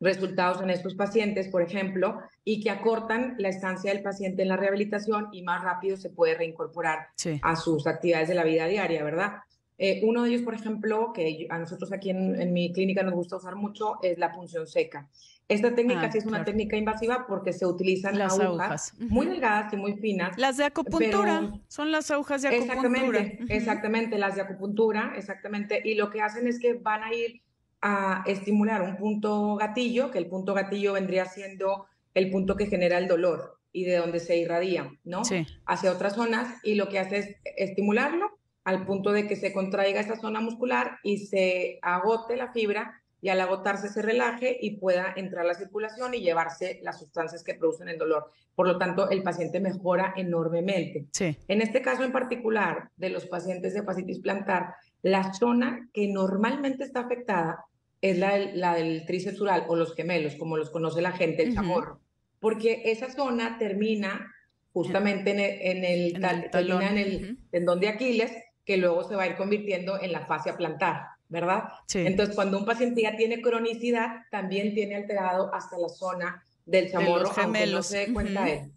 resultados 0.00 0.62
en 0.62 0.70
estos 0.70 0.94
pacientes, 0.94 1.48
por 1.48 1.62
ejemplo, 1.62 2.20
y 2.44 2.62
que 2.62 2.70
acortan 2.70 3.34
la 3.38 3.48
estancia 3.48 3.92
del 3.92 4.02
paciente 4.02 4.42
en 4.42 4.48
la 4.48 4.56
rehabilitación 4.56 5.28
y 5.32 5.42
más 5.42 5.62
rápido 5.62 5.96
se 5.96 6.10
puede 6.10 6.34
reincorporar 6.34 7.08
a 7.42 7.56
sus 7.56 7.86
actividades 7.86 8.28
de 8.28 8.34
la 8.34 8.44
vida 8.44 8.66
diaria, 8.66 9.02
¿verdad? 9.02 9.38
Eh, 9.82 10.02
uno 10.04 10.24
de 10.24 10.28
ellos, 10.28 10.42
por 10.42 10.52
ejemplo, 10.52 11.10
que 11.14 11.46
a 11.48 11.58
nosotros 11.58 11.90
aquí 11.90 12.10
en, 12.10 12.52
mi 12.52 12.70
clínica 12.70 13.02
nos 13.02 13.14
gusta 13.14 13.36
usar 13.36 13.56
mucho, 13.56 13.94
es 14.02 14.18
la 14.18 14.30
punción 14.30 14.66
seca. 14.66 15.08
Esta 15.48 15.74
técnica 15.74 16.02
ah, 16.02 16.12
sí 16.12 16.18
es 16.18 16.26
una 16.26 16.44
técnica 16.44 16.76
invasiva 16.76 17.24
porque 17.26 17.54
se 17.54 17.64
utilizan 17.64 18.18
las 18.18 18.38
agujas, 18.38 18.92
muy 18.98 19.26
delgadas 19.26 19.72
y 19.72 19.78
muy 19.78 19.94
finas. 19.94 20.36
Las 20.36 20.58
de 20.58 20.64
acupuntura, 20.64 21.50
son 21.68 21.90
las 21.90 22.10
agujas 22.10 22.42
de 22.42 22.48
acupuntura. 22.48 23.20
Exactamente, 23.20 23.56
exactamente, 23.56 24.18
las 24.18 24.34
de 24.34 24.42
acupuntura, 24.42 25.14
exactamente. 25.16 25.80
Y 25.82 25.94
lo 25.94 26.10
que 26.10 26.20
hacen 26.20 26.46
es 26.46 26.60
que 26.60 26.74
van 26.74 27.02
a 27.02 27.14
ir 27.14 27.40
a 27.80 28.22
estimular 28.26 28.82
un 28.82 28.98
punto 28.98 29.56
gatillo, 29.56 30.10
que 30.10 30.18
el 30.18 30.26
punto 30.26 30.52
gatillo 30.52 30.92
vendría 30.92 31.24
siendo 31.24 31.86
el 32.12 32.30
punto 32.30 32.54
que 32.54 32.66
genera 32.66 32.98
el 32.98 33.08
dolor 33.08 33.58
y 33.72 33.84
de 33.84 33.96
donde 33.96 34.20
se 34.20 34.36
irradia, 34.36 34.92
¿no? 35.04 35.24
Sí. 35.24 35.46
Hacia 35.64 35.90
otras 35.90 36.16
zonas 36.16 36.54
y 36.62 36.74
lo 36.74 36.90
que 36.90 36.98
hace 36.98 37.16
es 37.16 37.36
estimularlo 37.56 38.39
al 38.64 38.86
punto 38.86 39.12
de 39.12 39.26
que 39.26 39.36
se 39.36 39.52
contraiga 39.52 40.00
esa 40.00 40.20
zona 40.20 40.40
muscular 40.40 40.98
y 41.02 41.18
se 41.18 41.78
agote 41.82 42.36
la 42.36 42.52
fibra 42.52 43.00
y 43.22 43.28
al 43.28 43.40
agotarse 43.40 43.88
se 43.88 44.02
relaje 44.02 44.56
y 44.60 44.76
pueda 44.76 45.12
entrar 45.16 45.44
la 45.44 45.54
circulación 45.54 46.14
y 46.14 46.20
llevarse 46.20 46.80
las 46.82 46.98
sustancias 46.98 47.44
que 47.44 47.54
producen 47.54 47.88
el 47.88 47.98
dolor. 47.98 48.26
Por 48.54 48.66
lo 48.66 48.78
tanto, 48.78 49.10
el 49.10 49.22
paciente 49.22 49.60
mejora 49.60 50.14
enormemente. 50.16 51.06
Sí. 51.12 51.36
En 51.48 51.60
este 51.60 51.82
caso 51.82 52.02
en 52.02 52.12
particular 52.12 52.90
de 52.96 53.10
los 53.10 53.26
pacientes 53.26 53.74
de 53.74 53.82
fascitis 53.82 54.20
plantar, 54.20 54.74
la 55.02 55.34
zona 55.34 55.88
que 55.92 56.08
normalmente 56.08 56.84
está 56.84 57.00
afectada 57.00 57.64
es 58.00 58.18
la, 58.18 58.38
la 58.38 58.74
del 58.74 59.04
tríceps 59.04 59.40
o 59.40 59.76
los 59.76 59.94
gemelos, 59.94 60.36
como 60.36 60.56
los 60.56 60.70
conoce 60.70 61.02
la 61.02 61.12
gente, 61.12 61.42
el 61.42 61.54
chamorro, 61.54 62.00
porque 62.38 62.82
esa 62.86 63.10
zona 63.10 63.58
termina 63.58 64.32
justamente 64.72 65.32
en 65.32 65.38
el, 65.38 65.60
en 65.60 65.84
el, 65.84 66.82
en 66.82 66.98
el 66.98 67.38
tendón 67.50 67.80
de 67.80 67.88
Aquiles, 67.88 68.32
que 68.70 68.76
luego 68.76 69.02
se 69.02 69.16
va 69.16 69.24
a 69.24 69.26
ir 69.26 69.34
convirtiendo 69.34 70.00
en 70.00 70.12
la 70.12 70.26
fascia 70.26 70.56
plantar, 70.56 71.08
¿verdad? 71.28 71.64
Entonces, 71.92 72.36
cuando 72.36 72.56
un 72.56 72.64
paciente 72.64 73.02
ya 73.02 73.16
tiene 73.16 73.42
cronicidad, 73.42 74.18
también 74.30 74.74
tiene 74.74 74.94
alterado 74.94 75.52
hasta 75.52 75.76
la 75.76 75.88
zona 75.88 76.44
del 76.66 76.88
chamorro, 76.88 77.32
aunque 77.36 77.66
no 77.66 77.82
se 77.82 77.98
dé 77.98 78.12
cuenta 78.12 78.48
él. 78.48 78.70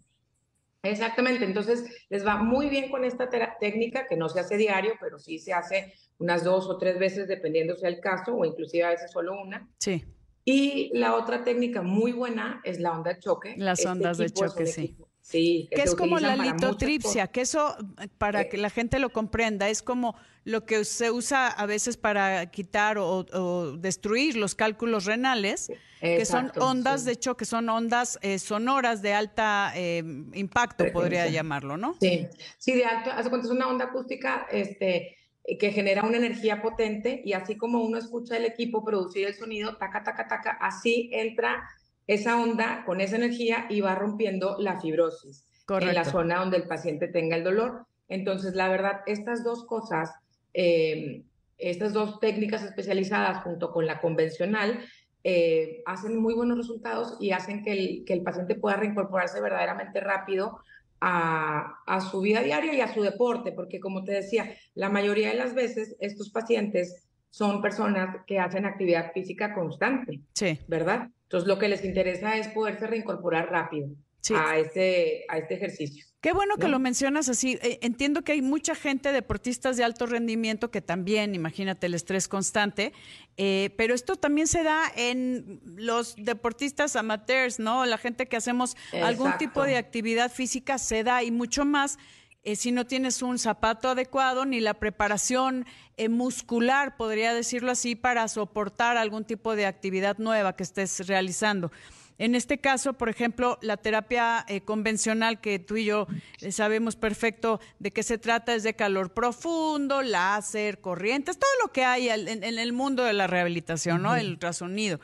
Exactamente, 0.82 1.44
entonces 1.44 1.84
les 2.10 2.26
va 2.26 2.38
muy 2.38 2.68
bien 2.68 2.90
con 2.90 3.04
esta 3.04 3.28
técnica 3.60 4.08
que 4.08 4.16
no 4.16 4.28
se 4.28 4.40
hace 4.40 4.56
diario, 4.56 4.94
pero 5.00 5.20
sí 5.20 5.38
se 5.38 5.52
hace 5.52 5.94
unas 6.18 6.42
dos 6.42 6.66
o 6.66 6.76
tres 6.76 6.98
veces 6.98 7.28
dependiendo 7.28 7.76
sea 7.76 7.88
el 7.88 8.00
caso, 8.00 8.34
o 8.34 8.44
inclusive 8.44 8.82
a 8.82 8.90
veces 8.90 9.12
solo 9.12 9.40
una. 9.40 9.68
Sí. 9.78 10.04
Y 10.44 10.90
la 10.92 11.14
otra 11.14 11.44
técnica 11.44 11.82
muy 11.82 12.10
buena 12.10 12.60
es 12.64 12.80
la 12.80 12.90
onda 12.98 13.12
de 13.12 13.20
choque. 13.20 13.54
Las 13.58 13.78
este 13.78 13.92
ondas 13.92 14.18
de 14.18 14.30
choque, 14.30 14.66
sí. 14.66 14.96
Sí, 15.24 15.70
que, 15.74 15.80
es 15.80 15.94
como 15.94 16.18
la 16.18 16.36
litotripsia, 16.36 17.28
que 17.28 17.40
eso, 17.40 17.74
para 18.18 18.42
eh, 18.42 18.48
que 18.50 18.58
la 18.58 18.68
gente 18.68 18.98
lo 18.98 19.08
comprenda, 19.08 19.70
es 19.70 19.82
como 19.82 20.14
lo 20.44 20.66
que 20.66 20.84
se 20.84 21.10
usa 21.10 21.48
a 21.48 21.64
veces 21.64 21.96
para 21.96 22.50
quitar 22.50 22.98
o, 22.98 23.72
destruir 23.78 24.36
los 24.36 24.54
cálculos 24.54 25.06
renales, 25.06 25.72
que 26.02 26.26
son 26.26 26.52
ondas 26.60 27.06
de 27.06 27.16
choque, 27.16 27.46
son 27.46 27.70
ondas 27.70 28.18
eh, 28.20 28.38
sonoras 28.38 29.00
de 29.00 29.14
alta 29.14 29.72
eh, 29.74 30.04
impacto, 30.34 30.84
podría 30.92 31.26
llamarlo, 31.26 31.78
¿no? 31.78 31.96
Sí, 32.02 32.28
sí, 32.58 32.72
de 32.72 32.84
alto, 32.84 33.10
hace 33.10 33.30
cuenta 33.30 33.46
es 33.46 33.50
una 33.50 33.68
onda 33.68 33.86
acústica, 33.86 34.46
este 34.52 35.16
que 35.58 35.72
genera 35.72 36.02
una 36.04 36.18
energía 36.18 36.60
potente 36.60 37.22
y 37.24 37.32
así 37.32 37.56
como 37.56 37.82
uno 37.82 37.98
escucha 37.98 38.36
el 38.36 38.44
equipo 38.44 38.84
producir 38.84 39.26
el 39.26 39.34
sonido, 39.34 39.76
taca, 39.76 40.02
taca, 40.02 40.28
taca, 40.28 40.58
así 40.60 41.08
entra 41.12 41.66
esa 42.06 42.40
onda 42.40 42.84
con 42.84 43.00
esa 43.00 43.16
energía 43.16 43.66
y 43.70 43.80
va 43.80 43.94
rompiendo 43.94 44.56
la 44.58 44.80
fibrosis 44.80 45.46
en 45.68 45.94
la 45.94 46.04
zona 46.04 46.40
donde 46.40 46.58
el 46.58 46.68
paciente 46.68 47.08
tenga 47.08 47.36
el 47.36 47.44
dolor. 47.44 47.86
Entonces, 48.08 48.54
la 48.54 48.68
verdad, 48.68 49.00
estas 49.06 49.42
dos 49.44 49.64
cosas, 49.64 50.10
em, 50.52 51.24
estas 51.56 51.92
dos 51.92 52.20
técnicas 52.20 52.62
especializadas 52.62 53.42
junto 53.42 53.72
con 53.72 53.86
la 53.86 54.00
convencional, 54.00 54.84
eh, 55.22 55.82
hacen 55.86 56.18
muy 56.20 56.34
buenos 56.34 56.58
resultados 56.58 57.16
y 57.18 57.30
hacen 57.30 57.64
que 57.64 57.72
el, 57.72 58.04
que 58.04 58.12
el 58.12 58.22
paciente 58.22 58.56
pueda 58.56 58.76
reincorporarse 58.76 59.40
verdaderamente 59.40 60.00
rápido 60.00 60.58
a, 61.00 61.80
a, 61.86 62.00
su 62.02 62.20
vida 62.20 62.42
diaria 62.42 62.74
y 62.74 62.80
a 62.82 62.92
su 62.92 63.00
deporte, 63.00 63.52
porque 63.52 63.80
como 63.80 64.04
te 64.04 64.12
decía, 64.12 64.54
la 64.74 64.90
mayoría 64.90 65.30
de 65.30 65.36
las 65.36 65.54
veces 65.54 65.96
estos 65.98 66.30
pacientes 66.30 67.06
son 67.34 67.60
personas 67.60 68.18
que 68.28 68.38
hacen 68.38 68.64
actividad 68.64 69.12
física 69.12 69.54
constante, 69.54 70.20
sí. 70.34 70.56
¿verdad? 70.68 71.08
Entonces, 71.24 71.48
lo 71.48 71.58
que 71.58 71.68
les 71.68 71.84
interesa 71.84 72.36
es 72.36 72.46
poderse 72.46 72.86
reincorporar 72.86 73.50
rápido 73.50 73.88
a, 74.36 74.56
este, 74.56 75.24
a 75.28 75.38
este 75.38 75.54
ejercicio. 75.54 76.06
Qué 76.20 76.32
bueno 76.32 76.56
que 76.58 76.68
lo 76.68 76.78
mencionas 76.78 77.28
así. 77.28 77.58
Eh, 77.60 77.80
entiendo 77.82 78.22
que 78.22 78.30
hay 78.30 78.40
mucha 78.40 78.76
gente, 78.76 79.10
deportistas 79.10 79.76
de 79.76 79.82
alto 79.82 80.06
rendimiento, 80.06 80.70
que 80.70 80.80
también, 80.80 81.34
imagínate 81.34 81.88
el 81.88 81.94
estrés 81.94 82.28
constante, 82.28 82.92
eh, 83.36 83.70
pero 83.76 83.94
esto 83.94 84.14
también 84.14 84.46
se 84.46 84.62
da 84.62 84.84
en 84.94 85.60
los 85.74 86.14
deportistas 86.14 86.94
amateurs, 86.94 87.58
¿no? 87.58 87.84
La 87.84 87.98
gente 87.98 88.26
que 88.26 88.36
hacemos 88.36 88.76
algún 89.02 89.36
tipo 89.38 89.64
de 89.64 89.76
actividad 89.76 90.30
física 90.30 90.78
se 90.78 91.02
da 91.02 91.24
y 91.24 91.32
mucho 91.32 91.64
más 91.64 91.98
eh, 92.44 92.56
si 92.56 92.72
no 92.72 92.86
tienes 92.86 93.22
un 93.22 93.38
zapato 93.38 93.88
adecuado 93.88 94.44
ni 94.44 94.60
la 94.60 94.74
preparación 94.74 95.66
eh, 95.96 96.08
muscular, 96.08 96.96
podría 96.96 97.32
decirlo 97.32 97.72
así, 97.72 97.94
para 97.94 98.28
soportar 98.28 98.96
algún 98.96 99.24
tipo 99.24 99.56
de 99.56 99.66
actividad 99.66 100.18
nueva 100.18 100.54
que 100.54 100.62
estés 100.62 101.06
realizando. 101.06 101.72
En 102.16 102.34
este 102.34 102.58
caso, 102.58 102.92
por 102.92 103.08
ejemplo, 103.08 103.58
la 103.60 103.76
terapia 103.76 104.44
eh, 104.46 104.60
convencional 104.60 105.40
que 105.40 105.58
tú 105.58 105.76
y 105.76 105.86
yo 105.86 106.06
sabemos 106.50 106.94
perfecto 106.94 107.60
de 107.80 107.90
qué 107.90 108.04
se 108.04 108.18
trata 108.18 108.54
es 108.54 108.62
de 108.62 108.74
calor 108.74 109.12
profundo, 109.12 110.02
láser, 110.02 110.80
corrientes, 110.80 111.38
todo 111.38 111.50
lo 111.62 111.72
que 111.72 111.84
hay 111.84 112.08
en, 112.08 112.44
el 112.44 112.72
mundo 112.72 113.02
de 113.02 113.14
la 113.14 113.26
rehabilitación, 113.26 114.02
¿no? 114.02 114.14
El 114.14 114.28
ultrasonido. 114.28 115.00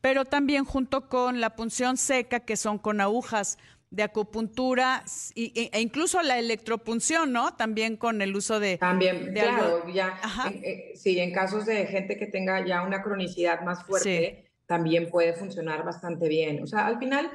Pero 0.00 0.24
también 0.24 0.64
junto 0.64 1.08
con 1.08 1.40
la 1.40 1.56
punción 1.56 1.96
seca, 1.96 2.40
que 2.40 2.56
son 2.56 2.78
con 2.78 3.00
agujas 3.00 3.58
de 3.96 4.02
acupuntura 4.02 5.02
e, 5.34 5.70
e, 5.72 5.80
incluso 5.80 6.22
la 6.22 6.38
electropunción, 6.38 7.32
¿no? 7.32 7.54
También 7.54 7.96
con 7.96 8.20
el 8.20 8.36
uso 8.36 8.60
de... 8.60 8.76
También, 8.76 9.32
claro, 9.32 9.88
ya. 9.88 10.20
Eh, 10.62 10.92
sí, 10.94 11.18
en 11.18 11.32
casos 11.32 11.64
de 11.64 11.86
gente 11.86 12.18
que 12.18 12.26
tenga 12.26 12.64
ya 12.64 12.82
una 12.82 13.02
cronicidad 13.02 13.62
más 13.62 13.84
fuerte, 13.84 14.50
también 14.66 15.08
puede 15.08 15.32
funcionar 15.32 15.82
bastante 15.82 16.28
bien. 16.28 16.62
O 16.62 16.66
sea, 16.66 16.86
al 16.86 16.98
final 16.98 17.30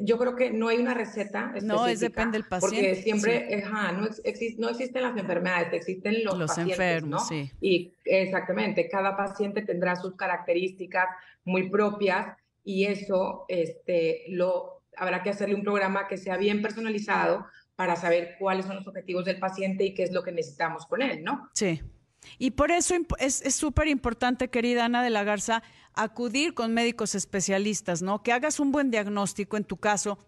yo 0.00 0.16
creo 0.16 0.34
que 0.34 0.50
no 0.50 0.68
hay 0.68 0.78
una 0.78 0.94
receta 0.94 1.52
específica. 1.54 1.74
No, 1.74 1.86
es 1.86 2.00
depende 2.00 2.38
del 2.38 2.48
paciente. 2.48 2.88
Porque 2.88 3.02
siempre, 3.02 3.62
ajá, 3.62 3.92
no, 3.92 4.08
no, 4.58 4.68
existen 4.70 5.02
las 5.02 5.16
enfermedades, 5.18 5.72
existen 5.74 6.24
los, 6.24 6.38
los 6.38 6.48
pacientes, 6.48 6.78
enfermos, 6.78 7.10
¿no? 7.10 7.18
sí. 7.26 7.50
Y 7.60 7.92
exactamente, 8.06 8.88
cada 8.88 9.14
paciente 9.18 9.60
tendrá 9.60 9.96
sus 9.96 10.16
características 10.16 11.08
muy 11.44 11.68
propias 11.68 12.38
y 12.64 12.86
eso 12.86 13.44
este, 13.48 14.24
lo 14.28 14.75
habrá 14.96 15.22
que 15.22 15.30
hacerle 15.30 15.54
un 15.54 15.62
programa 15.62 16.08
que 16.08 16.16
sea 16.16 16.36
bien 16.36 16.62
personalizado 16.62 17.46
para 17.74 17.96
saber 17.96 18.36
cuáles 18.38 18.66
son 18.66 18.76
los 18.76 18.86
objetivos 18.86 19.24
del 19.24 19.38
paciente 19.38 19.84
y 19.84 19.94
qué 19.94 20.02
es 20.02 20.12
lo 20.12 20.22
que 20.22 20.32
necesitamos 20.32 20.86
con 20.86 21.02
él, 21.02 21.22
¿no? 21.22 21.50
Sí. 21.52 21.82
Y 22.38 22.52
por 22.52 22.70
eso 22.70 22.94
es 23.18 23.54
súper 23.54 23.86
importante, 23.86 24.48
querida 24.48 24.86
Ana 24.86 25.04
de 25.04 25.10
la 25.10 25.22
Garza, 25.22 25.62
acudir 25.94 26.54
con 26.54 26.74
médicos 26.74 27.14
especialistas, 27.14 28.02
¿no? 28.02 28.22
Que 28.22 28.32
hagas 28.32 28.58
un 28.58 28.72
buen 28.72 28.90
diagnóstico 28.90 29.56
en 29.56 29.64
tu 29.64 29.76
caso 29.76 30.18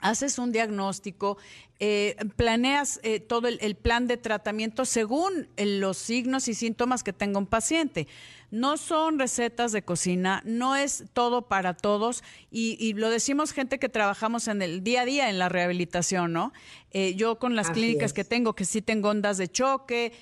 haces 0.00 0.38
un 0.38 0.52
diagnóstico, 0.52 1.38
eh, 1.80 2.16
planeas 2.36 2.98
eh, 3.02 3.20
todo 3.20 3.48
el, 3.48 3.76
plan 3.76 4.06
de 4.06 4.16
tratamiento 4.16 4.84
según 4.84 5.48
los 5.56 5.96
signos 5.96 6.48
y 6.48 6.54
síntomas 6.54 7.02
que 7.02 7.12
tenga 7.12 7.38
un 7.38 7.46
paciente. 7.46 8.08
No 8.50 8.76
son 8.78 9.18
recetas 9.18 9.72
de 9.72 9.82
cocina, 9.82 10.42
no 10.44 10.74
es 10.74 11.04
todo 11.12 11.48
para 11.48 11.74
todos 11.74 12.24
y, 12.50 12.94
lo 12.94 13.10
decimos 13.10 13.52
gente 13.52 13.78
que 13.78 13.88
trabajamos 13.88 14.48
en 14.48 14.62
el 14.62 14.82
día 14.82 15.02
a 15.02 15.04
día 15.04 15.30
en 15.30 15.38
la 15.38 15.48
rehabilitación, 15.48 16.32
¿no? 16.32 16.52
Eh, 16.90 17.14
yo 17.14 17.38
con 17.38 17.54
las 17.54 17.70
clínicas 17.70 18.12
que 18.12 18.24
tengo, 18.24 18.54
que 18.54 18.64
sí 18.64 18.80
tengo 18.80 19.10
ondas 19.10 19.36
de 19.36 19.48
choque, 19.48 20.12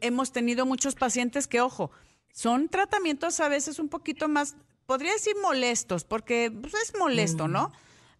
hemos 0.00 0.32
tenido 0.32 0.66
muchos 0.66 0.96
pacientes 0.96 1.46
que, 1.46 1.60
ojo, 1.60 1.92
son 2.32 2.68
tratamientos 2.68 3.40
a 3.40 3.48
veces 3.48 3.78
un 3.78 3.88
poquito 3.88 4.28
más, 4.28 4.56
podría 4.84 5.12
decir 5.12 5.34
molestos, 5.40 6.04
porque 6.04 6.50
pues, 6.50 6.74
es 6.74 6.98
molesto, 6.98 7.48
¿no? 7.48 7.72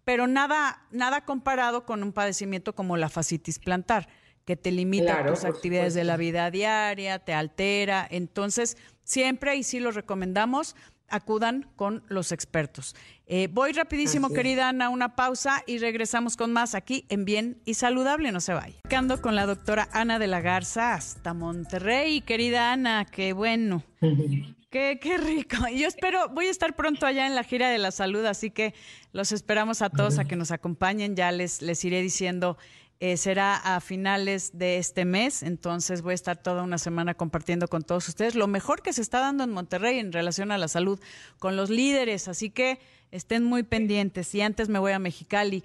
Pero 0.07 0.29
nada, 0.29 0.87
nada 0.93 1.25
comparado 1.25 1.85
con 1.85 2.05
un 2.05 2.13
padecimiento 2.13 2.77
como 2.77 2.97
la 2.97 3.09
fascitis 3.09 3.59
plantar, 3.59 4.07
que 4.45 4.55
te 4.55 4.71
limita 4.71 5.27
tus 5.27 5.45
actividades 5.45 5.95
de 5.95 6.05
la 6.05 6.17
vida 6.17 6.49
diaria, 6.53 7.19
te 7.19 7.35
altera. 7.35 8.07
Entonces, 8.09 8.77
siempre, 9.03 9.57
y 9.57 9.65
sí 9.65 9.81
lo 9.81 9.91
recomendamos, 9.91 10.77
acudan 11.09 11.69
con 11.75 12.05
los 12.07 12.31
expertos. 12.31 12.95
Eh, 13.27 13.49
voy 13.51 13.73
rapidísimo, 13.73 14.31
querida 14.31 14.69
Ana, 14.69 14.91
una 14.91 15.17
pausa 15.17 15.65
y 15.67 15.79
regresamos 15.79 16.37
con 16.37 16.53
más 16.53 16.77
aquí 16.77 17.05
en 17.09 17.25
Bien 17.25 17.61
y 17.65 17.75
Saludable. 17.75 18.31
No 18.31 18.41
se 18.41 18.55
vaya. 18.55 18.77
Ando 18.97 19.21
con 19.21 19.35
la 19.35 19.45
doctora 19.45 19.89
Ana 19.91 20.21
de 20.21 20.29
la 20.29 20.41
Garza 20.41 20.95
hasta 20.95 21.35
Monterrey. 21.35 22.21
Querida 22.21 22.73
Ana, 22.73 23.07
qué 23.07 23.33
bueno. 23.33 23.83
Qué, 24.71 24.99
qué 25.01 25.17
rico. 25.17 25.57
Yo 25.75 25.87
espero, 25.87 26.29
voy 26.29 26.47
a 26.47 26.51
estar 26.51 26.75
pronto 26.75 27.07
allá 27.07 27.27
en 27.27 27.35
la 27.35 27.45
gira 27.45 27.71
de 27.71 27.79
la 27.79 27.93
salud, 27.93 28.25
así 28.25 28.51
que 28.51 28.75
los 29.13 29.33
esperamos 29.33 29.81
a 29.81 29.91
todos 29.91 30.19
a 30.19 30.25
que 30.25 30.37
nos 30.37 30.51
acompañen. 30.51 31.15
Ya 31.15 31.31
les, 31.31 31.63
les 31.63 31.85
iré 31.85 32.03
diciendo 32.03 32.59
eh, 33.01 33.17
será 33.17 33.57
a 33.57 33.81
finales 33.81 34.57
de 34.57 34.79
este 34.79 35.05
mes, 35.05 35.43
entonces 35.43 36.03
voy 36.03 36.13
a 36.13 36.15
estar 36.15 36.37
toda 36.37 36.63
una 36.63 36.79
semana 36.79 37.15
compartiendo 37.15 37.69
con 37.69 37.83
todos 37.83 38.09
ustedes 38.09 38.35
lo 38.35 38.47
mejor 38.47 38.83
que 38.83 38.93
se 38.93 39.03
está 39.03 39.21
dando 39.21 39.45
en 39.45 39.51
Monterrey 39.51 39.99
en 39.99 40.13
relación 40.13 40.51
a 40.51 40.59
la 40.59 40.69
salud 40.69 40.99
con 41.39 41.57
los 41.57 41.69
líderes, 41.69 42.27
así 42.29 42.51
que 42.51 42.79
estén 43.11 43.45
muy 43.45 43.63
pendientes. 43.63 44.35
Y 44.35 44.41
antes 44.41 44.69
me 44.69 44.79
voy 44.79 44.93
a 44.93 44.99
Mexicali 44.99 45.65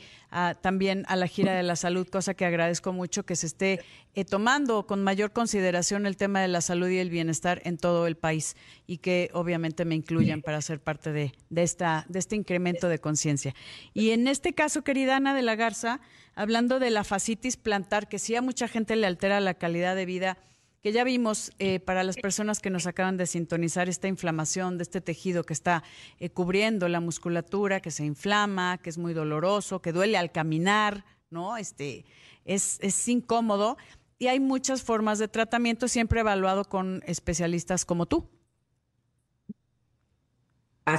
también 0.62 1.04
a 1.08 1.16
la 1.16 1.28
gira 1.28 1.54
de 1.54 1.64
la 1.64 1.76
salud, 1.76 2.08
cosa 2.08 2.34
que 2.34 2.46
agradezco 2.46 2.94
mucho 2.94 3.24
que 3.24 3.36
se 3.36 3.48
esté 3.48 3.82
eh, 4.14 4.24
tomando 4.24 4.88
con 4.88 5.04
mayor 5.04 5.32
consideración 5.32 6.06
el 6.06 6.18
tema 6.18 6.42
de 6.42 6.48
la 6.48 6.62
salud 6.62 6.88
y 6.88 7.00
el 7.00 7.10
bienestar 7.10 7.62
en 7.66 7.78
todo 7.78 8.08
el 8.08 8.16
país 8.16 8.56
y 8.88 8.98
que 8.98 9.30
obviamente 9.34 9.86
me 9.86 9.96
incluyan 9.96 10.42
para 10.42 10.62
ser 10.62 10.80
parte 10.80 11.12
de, 11.12 11.34
esta, 11.56 12.06
de 12.08 12.20
este 12.20 12.36
incremento 12.36 12.88
de 12.88 13.00
conciencia. 13.00 13.54
Y 13.94 14.12
en 14.12 14.28
este 14.28 14.54
caso, 14.54 14.84
querida 14.84 15.18
Ana 15.18 15.34
de 15.34 15.42
la 15.42 15.56
Garza, 15.56 16.00
hablando 16.42 16.80
de 16.80 16.90
la 16.90 17.04
fascitis 17.04 17.56
plantar, 17.56 18.10
que 18.10 18.18
sí 18.18 18.36
a 18.36 18.42
mucha 18.42 18.68
gente 18.68 18.96
le 18.96 19.06
altera 19.06 19.40
la 19.40 19.54
calidad 19.54 19.96
de 19.96 20.08
vida, 20.08 20.40
que 20.82 20.92
ya 20.92 21.04
vimos 21.04 21.52
eh, 21.60 21.80
para 21.80 22.04
las 22.04 22.18
personas 22.18 22.60
que 22.60 22.72
nos 22.72 22.88
acaban 22.88 23.16
de 23.16 23.28
sintonizar 23.28 23.88
esta 23.90 24.08
inflamación 24.08 24.80
de 24.80 24.84
este 24.84 25.02
tejido 25.02 25.44
que 25.44 25.54
está 25.54 25.84
eh, 26.20 26.32
cubriendo 26.32 26.88
la 26.88 27.00
musculatura, 27.00 27.80
que 27.80 27.92
se 27.92 28.06
inflama, 28.06 28.80
que 28.80 28.90
es 28.90 28.98
muy 28.98 29.14
doloroso, 29.14 29.84
que 29.84 29.92
duele 29.92 30.18
al 30.18 30.32
caminar, 30.32 31.06
¿no? 31.30 31.58
Este, 31.58 32.06
es, 32.44 32.80
es 32.82 33.08
incómodo 33.08 33.78
y 34.18 34.26
hay 34.26 34.40
muchas 34.40 34.82
formas 34.82 35.20
de 35.20 35.28
tratamiento, 35.28 35.88
siempre 35.88 36.22
evaluado 36.22 36.66
con 36.66 37.04
especialistas 37.06 37.86
como 37.86 38.08
tú. 38.08 38.28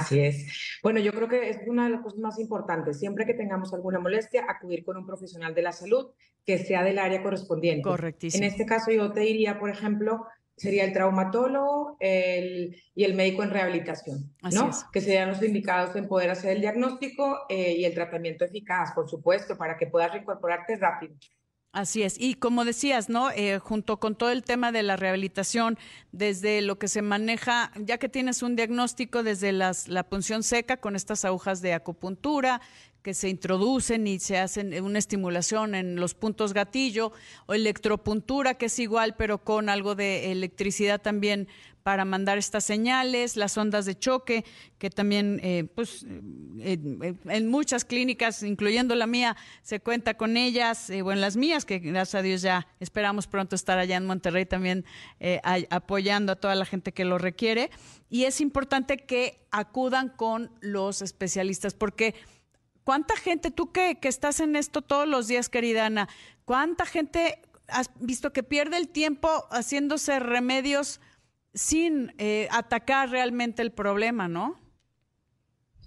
Así 0.05 0.19
es. 0.19 0.79
Bueno, 0.81 0.99
yo 0.99 1.11
creo 1.11 1.27
que 1.27 1.49
es 1.49 1.59
una 1.67 1.85
de 1.85 1.91
las 1.91 2.01
cosas 2.01 2.19
más 2.19 2.39
importantes. 2.39 2.99
Siempre 2.99 3.25
que 3.25 3.33
tengamos 3.33 3.73
alguna 3.73 3.99
molestia, 3.99 4.45
acudir 4.47 4.83
con 4.83 4.97
un 4.97 5.05
profesional 5.05 5.53
de 5.53 5.61
la 5.61 5.71
salud 5.71 6.11
que 6.45 6.57
sea 6.57 6.83
del 6.83 6.99
área 6.99 7.23
correspondiente. 7.23 7.83
Correctísimo. 7.83 8.43
En 8.43 8.49
este 8.49 8.65
caso, 8.65 8.91
yo 8.91 9.11
te 9.11 9.21
diría, 9.21 9.59
por 9.59 9.69
ejemplo, 9.69 10.25
sería 10.55 10.85
el 10.85 10.93
traumatólogo 10.93 11.97
el, 11.99 12.75
y 12.93 13.03
el 13.03 13.15
médico 13.15 13.43
en 13.43 13.49
rehabilitación, 13.49 14.33
¿no? 14.51 14.71
Que 14.91 15.01
serían 15.01 15.29
los 15.29 15.41
indicados 15.41 15.95
en 15.95 16.07
poder 16.07 16.29
hacer 16.29 16.51
el 16.51 16.61
diagnóstico 16.61 17.45
eh, 17.49 17.73
y 17.77 17.85
el 17.85 17.93
tratamiento 17.93 18.45
eficaz, 18.45 18.93
por 18.93 19.09
supuesto, 19.09 19.57
para 19.57 19.77
que 19.77 19.87
puedas 19.87 20.11
reincorporarte 20.11 20.75
rápido. 20.75 21.15
Así 21.73 22.03
es. 22.03 22.17
Y 22.19 22.35
como 22.35 22.65
decías, 22.65 23.09
¿no? 23.09 23.31
Eh, 23.31 23.57
junto 23.57 23.99
con 23.99 24.13
todo 24.13 24.29
el 24.29 24.43
tema 24.43 24.71
de 24.71 24.83
la 24.83 24.95
rehabilitación, 24.95 25.79
desde 26.11 26.61
lo 26.61 26.77
que 26.77 26.87
se 26.87 27.01
maneja, 27.01 27.71
ya 27.75 27.97
que 27.97 28.09
tienes 28.09 28.43
un 28.43 28.55
diagnóstico 28.55 29.23
desde 29.23 29.51
las, 29.51 29.87
la 29.87 30.03
punción 30.03 30.43
seca 30.43 30.77
con 30.77 30.95
estas 30.95 31.25
agujas 31.25 31.63
de 31.63 31.73
acupuntura, 31.73 32.61
que 33.03 33.13
se 33.13 33.29
introducen 33.29 34.07
y 34.07 34.19
se 34.19 34.37
hacen 34.37 34.81
una 34.81 34.97
estimulación 34.97 35.75
en 35.75 35.97
los 35.97 36.13
puntos 36.13 36.53
gatillo, 36.53 37.11
o 37.45 37.53
electropuntura, 37.53 38.55
que 38.55 38.67
es 38.67 38.79
igual, 38.79 39.15
pero 39.17 39.43
con 39.43 39.69
algo 39.69 39.93
de 39.93 40.31
electricidad 40.31 41.01
también 41.01 41.47
para 41.83 42.05
mandar 42.05 42.37
estas 42.37 42.63
señales, 42.63 43.35
las 43.35 43.57
ondas 43.57 43.85
de 43.85 43.99
choque, 43.99 44.45
que 44.77 44.89
también, 44.89 45.39
eh, 45.43 45.65
pues, 45.75 46.05
eh, 46.61 46.77
en 47.25 47.47
muchas 47.49 47.83
clínicas, 47.83 48.41
incluyendo 48.41 48.95
la 48.95 49.05
mía, 49.05 49.35
se 49.61 49.81
cuenta 49.81 50.13
con 50.15 50.37
ellas, 50.37 50.89
eh, 50.89 51.01
o 51.01 51.11
en 51.11 51.19
las 51.19 51.35
mías, 51.35 51.65
que 51.65 51.79
gracias 51.79 52.15
a 52.15 52.21
Dios 52.21 52.41
ya 52.41 52.67
esperamos 52.79 53.27
pronto 53.27 53.55
estar 53.55 53.77
allá 53.79 53.97
en 53.97 54.05
Monterrey 54.05 54.45
también 54.45 54.85
apoyando 55.69 56.31
a 56.31 56.35
toda 56.37 56.55
la 56.55 56.65
gente 56.65 56.93
que 56.93 57.03
lo 57.03 57.17
requiere. 57.17 57.69
Y 58.09 58.23
es 58.23 58.39
importante 58.39 58.97
que 58.97 59.45
acudan 59.51 60.09
con 60.09 60.51
los 60.61 61.01
especialistas, 61.01 61.73
porque 61.73 62.15
¿Cuánta 62.83 63.15
gente, 63.15 63.49
tú 63.49 63.71
que, 63.71 63.99
que 63.99 64.09
estás 64.09 64.39
en 64.39 64.55
esto 64.55 64.81
todos 64.81 65.07
los 65.07 65.27
días, 65.27 65.49
querida 65.49 65.85
Ana, 65.85 66.09
cuánta 66.45 66.85
gente 66.85 67.39
has 67.67 67.89
visto 67.99 68.33
que 68.33 68.43
pierde 68.43 68.77
el 68.77 68.89
tiempo 68.89 69.29
haciéndose 69.51 70.19
remedios 70.19 70.99
sin 71.53 72.13
eh, 72.17 72.47
atacar 72.51 73.09
realmente 73.09 73.61
el 73.61 73.71
problema, 73.71 74.27
¿no? 74.27 74.59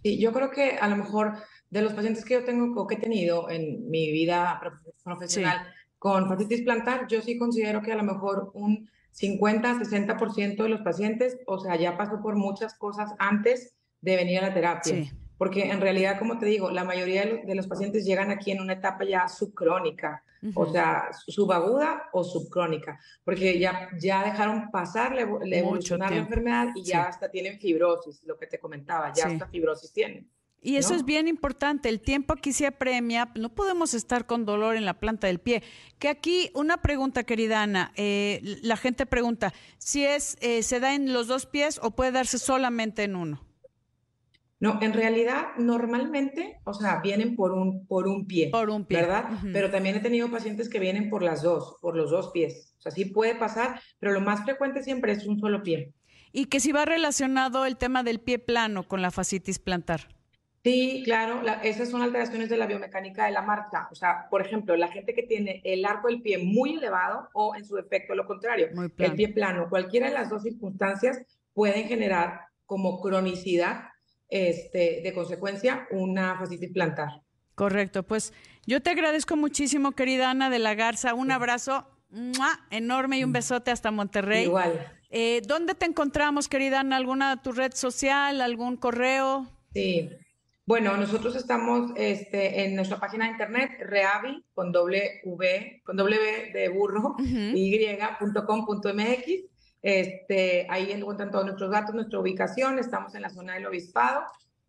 Sí, 0.02 0.18
yo 0.18 0.32
creo 0.32 0.50
que 0.50 0.72
a 0.72 0.88
lo 0.88 0.96
mejor 0.96 1.34
de 1.68 1.82
los 1.82 1.92
pacientes 1.92 2.24
que 2.24 2.34
yo 2.34 2.44
tengo 2.44 2.80
o 2.80 2.86
que 2.86 2.94
he 2.94 2.98
tenido 2.98 3.50
en 3.50 3.90
mi 3.90 4.10
vida 4.12 4.60
profesional 5.04 5.66
con 5.98 6.28
fascitis 6.28 6.62
plantar, 6.62 7.08
yo 7.08 7.20
sí 7.20 7.36
considero 7.36 7.82
que 7.82 7.92
a 7.92 7.96
lo 7.96 8.04
mejor 8.04 8.52
un 8.54 8.88
50-60% 9.14 10.62
de 10.62 10.68
los 10.68 10.80
pacientes, 10.82 11.38
o 11.46 11.58
sea, 11.58 11.76
ya 11.76 11.96
pasó 11.96 12.22
por 12.22 12.36
muchas 12.36 12.74
cosas 12.74 13.12
antes 13.18 13.74
de 14.00 14.16
venir 14.16 14.38
a 14.38 14.48
la 14.48 14.54
terapia. 14.54 14.94
Sí 14.94 15.10
porque 15.38 15.70
en 15.70 15.80
realidad, 15.80 16.18
como 16.18 16.38
te 16.38 16.46
digo, 16.46 16.70
la 16.70 16.84
mayoría 16.84 17.24
de 17.24 17.54
los 17.54 17.66
pacientes 17.66 18.04
llegan 18.04 18.30
aquí 18.30 18.50
en 18.50 18.60
una 18.60 18.74
etapa 18.74 19.04
ya 19.04 19.28
subcrónica, 19.28 20.22
o 20.54 20.70
sea, 20.70 21.08
subaguda 21.26 22.08
o 22.12 22.22
subcrónica, 22.22 23.00
porque 23.24 23.58
ya, 23.58 23.88
ya 23.98 24.24
dejaron 24.24 24.70
pasar 24.70 25.14
la, 25.14 25.22
evolucionar 25.22 26.10
la 26.10 26.18
enfermedad 26.18 26.68
y 26.74 26.82
ya 26.82 27.04
hasta 27.04 27.30
tienen 27.30 27.58
fibrosis, 27.58 28.22
lo 28.24 28.38
que 28.38 28.46
te 28.46 28.58
comentaba, 28.58 29.12
ya 29.12 29.26
hasta 29.26 29.46
fibrosis 29.48 29.92
tienen. 29.92 30.28
Y 30.62 30.76
eso 30.76 30.94
es 30.94 31.04
bien 31.04 31.28
importante, 31.28 31.88
el 31.88 32.00
tiempo 32.00 32.32
aquí 32.32 32.52
se 32.52 32.66
apremia, 32.66 33.30
no 33.36 33.54
podemos 33.54 33.94
estar 33.94 34.26
con 34.26 34.44
dolor 34.44 34.76
en 34.76 34.84
la 34.84 34.94
planta 34.94 35.28
del 35.28 35.38
pie. 35.38 35.62
Que 36.00 36.08
aquí, 36.08 36.50
una 36.54 36.78
pregunta, 36.78 37.22
querida 37.22 37.62
Ana, 37.62 37.92
eh, 37.94 38.40
la 38.62 38.76
gente 38.76 39.06
pregunta, 39.06 39.52
si 39.78 40.04
es, 40.04 40.36
eh, 40.40 40.64
se 40.64 40.80
da 40.80 40.94
en 40.94 41.12
los 41.12 41.28
dos 41.28 41.46
pies 41.46 41.78
o 41.82 41.92
puede 41.92 42.10
darse 42.10 42.38
solamente 42.38 43.04
en 43.04 43.14
uno. 43.14 43.45
No, 44.58 44.78
en 44.80 44.94
realidad 44.94 45.48
normalmente, 45.58 46.60
o 46.64 46.72
sea, 46.72 47.00
vienen 47.02 47.36
por 47.36 47.52
un, 47.52 47.86
por 47.86 48.08
un 48.08 48.26
pie. 48.26 48.48
Por 48.50 48.70
un 48.70 48.86
pie. 48.86 49.02
¿Verdad? 49.02 49.28
Pero 49.52 49.70
también 49.70 49.96
he 49.96 50.00
tenido 50.00 50.30
pacientes 50.30 50.70
que 50.70 50.78
vienen 50.78 51.10
por 51.10 51.22
las 51.22 51.42
dos, 51.42 51.76
por 51.82 51.94
los 51.94 52.10
dos 52.10 52.30
pies. 52.32 52.74
O 52.78 52.80
sea, 52.80 52.90
sí 52.90 53.04
puede 53.04 53.34
pasar, 53.34 53.80
pero 53.98 54.12
lo 54.12 54.20
más 54.20 54.44
frecuente 54.44 54.82
siempre 54.82 55.12
es 55.12 55.26
un 55.26 55.38
solo 55.38 55.62
pie. 55.62 55.92
Y 56.32 56.46
que 56.46 56.60
si 56.60 56.72
va 56.72 56.86
relacionado 56.86 57.66
el 57.66 57.76
tema 57.76 58.02
del 58.02 58.20
pie 58.20 58.38
plano 58.38 58.88
con 58.88 59.02
la 59.02 59.10
fascitis 59.10 59.58
plantar. 59.58 60.08
Sí, 60.64 61.02
claro, 61.04 61.42
esas 61.62 61.90
son 61.90 62.02
alteraciones 62.02 62.48
de 62.48 62.56
la 62.56 62.66
biomecánica 62.66 63.26
de 63.26 63.30
la 63.32 63.42
marcha. 63.42 63.86
O 63.92 63.94
sea, 63.94 64.26
por 64.28 64.44
ejemplo, 64.44 64.74
la 64.74 64.88
gente 64.88 65.14
que 65.14 65.22
tiene 65.22 65.60
el 65.64 65.84
arco 65.84 66.08
del 66.08 66.22
pie 66.22 66.38
muy 66.38 66.74
elevado 66.74 67.28
o 67.34 67.54
en 67.54 67.64
su 67.64 67.78
efecto 67.78 68.16
lo 68.16 68.26
contrario, 68.26 68.70
el 68.98 69.14
pie 69.14 69.28
plano, 69.28 69.68
cualquiera 69.68 70.08
de 70.08 70.14
las 70.14 70.28
dos 70.28 70.42
circunstancias 70.42 71.22
pueden 71.52 71.86
generar 71.86 72.40
como 72.64 73.00
cronicidad 73.00 73.90
este, 74.28 75.00
de 75.02 75.12
consecuencia, 75.12 75.86
una 75.90 76.38
fascitis 76.38 76.72
plantar. 76.72 77.22
Correcto, 77.54 78.02
pues 78.02 78.32
yo 78.66 78.82
te 78.82 78.90
agradezco 78.90 79.36
muchísimo, 79.36 79.92
querida 79.92 80.30
Ana 80.30 80.50
de 80.50 80.58
la 80.58 80.74
Garza. 80.74 81.14
Un 81.14 81.30
abrazo 81.30 81.86
enorme 82.70 83.18
y 83.18 83.24
un 83.24 83.30
mm. 83.30 83.34
besote 83.34 83.70
hasta 83.70 83.90
Monterrey. 83.90 84.44
Igual. 84.44 84.92
Eh, 85.10 85.40
¿Dónde 85.46 85.74
te 85.74 85.86
encontramos, 85.86 86.48
querida 86.48 86.80
Ana? 86.80 86.96
¿Alguna 86.96 87.40
tu 87.42 87.52
red 87.52 87.72
social, 87.72 88.40
algún 88.40 88.76
correo? 88.76 89.46
Sí. 89.72 90.10
Bueno, 90.66 90.96
nosotros 90.96 91.36
estamos 91.36 91.92
este, 91.96 92.64
en 92.64 92.74
nuestra 92.74 92.98
página 92.98 93.26
de 93.26 93.30
internet, 93.30 93.70
reavi, 93.78 94.44
con 94.52 94.72
doble 94.72 95.20
V, 95.24 95.82
con 95.84 95.96
doble 95.96 96.18
de 96.52 96.68
burro, 96.68 97.14
y.com.mx 97.20 98.26
este, 99.86 100.66
ahí 100.68 100.90
encuentran 100.90 101.30
todos 101.30 101.44
nuestros 101.44 101.70
datos, 101.70 101.94
nuestra 101.94 102.18
ubicación, 102.18 102.80
estamos 102.80 103.14
en 103.14 103.22
la 103.22 103.30
zona 103.30 103.54
del 103.54 103.66
obispado. 103.66 104.24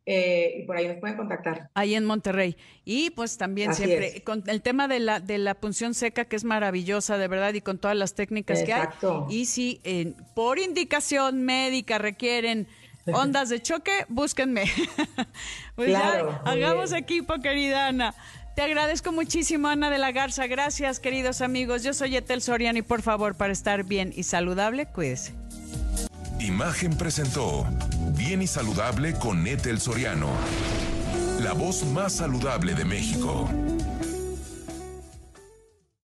Eh, 0.05 0.59
y 0.59 0.63
por 0.67 0.77
ahí 0.77 0.87
nos 0.87 0.97
pueden 0.97 1.17
contactar. 1.17 1.71
Ahí 1.73 1.95
en 1.95 2.05
Monterrey. 2.05 2.55
Y 2.85 3.09
pues 3.09 3.37
también 3.37 3.73
siempre 3.73 4.23
con 4.23 4.43
el 4.45 4.61
tema 4.61 4.87
de 4.87 4.99
la, 4.99 5.19
de 5.19 5.39
la 5.39 5.55
punción 5.55 5.95
seca, 5.95 6.25
que 6.25 6.35
es 6.35 6.43
maravillosa, 6.43 7.17
de 7.17 7.27
verdad, 7.27 7.53
y 7.55 7.61
con 7.61 7.79
todas 7.79 7.97
las 7.97 8.13
técnicas 8.13 8.61
que 8.61 8.73
hay. 8.73 8.87
Y 9.29 9.47
si 9.47 9.81
por 10.35 10.59
indicación 10.59 11.43
médica 11.43 11.97
requieren 11.97 12.67
ondas 13.07 13.49
de 13.49 13.59
choque, 13.59 14.05
búsquenme. 14.07 14.65
pues 15.75 15.89
ya, 15.89 16.41
hagamos 16.45 16.93
equipo, 16.93 17.33
querida 17.41 17.87
Ana. 17.87 18.13
Te 18.57 18.63
agradezco 18.63 19.11
muchísimo, 19.11 19.67
Ana 19.67 19.91
de 19.91 19.99
la 19.99 20.11
Garza. 20.11 20.47
Gracias, 20.47 20.99
queridos 20.99 21.41
amigos. 21.41 21.83
Yo 21.83 21.93
soy 21.93 22.15
Etel 22.15 22.41
Soriano 22.41 22.79
y 22.79 22.81
por 22.81 23.03
favor, 23.03 23.35
para 23.35 23.53
estar 23.53 23.83
bien 23.83 24.11
y 24.15 24.23
saludable, 24.23 24.87
cuídese. 24.87 25.35
Imagen 26.39 26.97
presentó 26.97 27.67
Bien 28.17 28.41
y 28.41 28.47
Saludable 28.47 29.13
con 29.13 29.45
Etel 29.45 29.79
Soriano, 29.79 30.31
la 31.39 31.53
voz 31.53 31.85
más 31.85 32.13
saludable 32.13 32.73
de 32.73 32.83
México. 32.83 33.47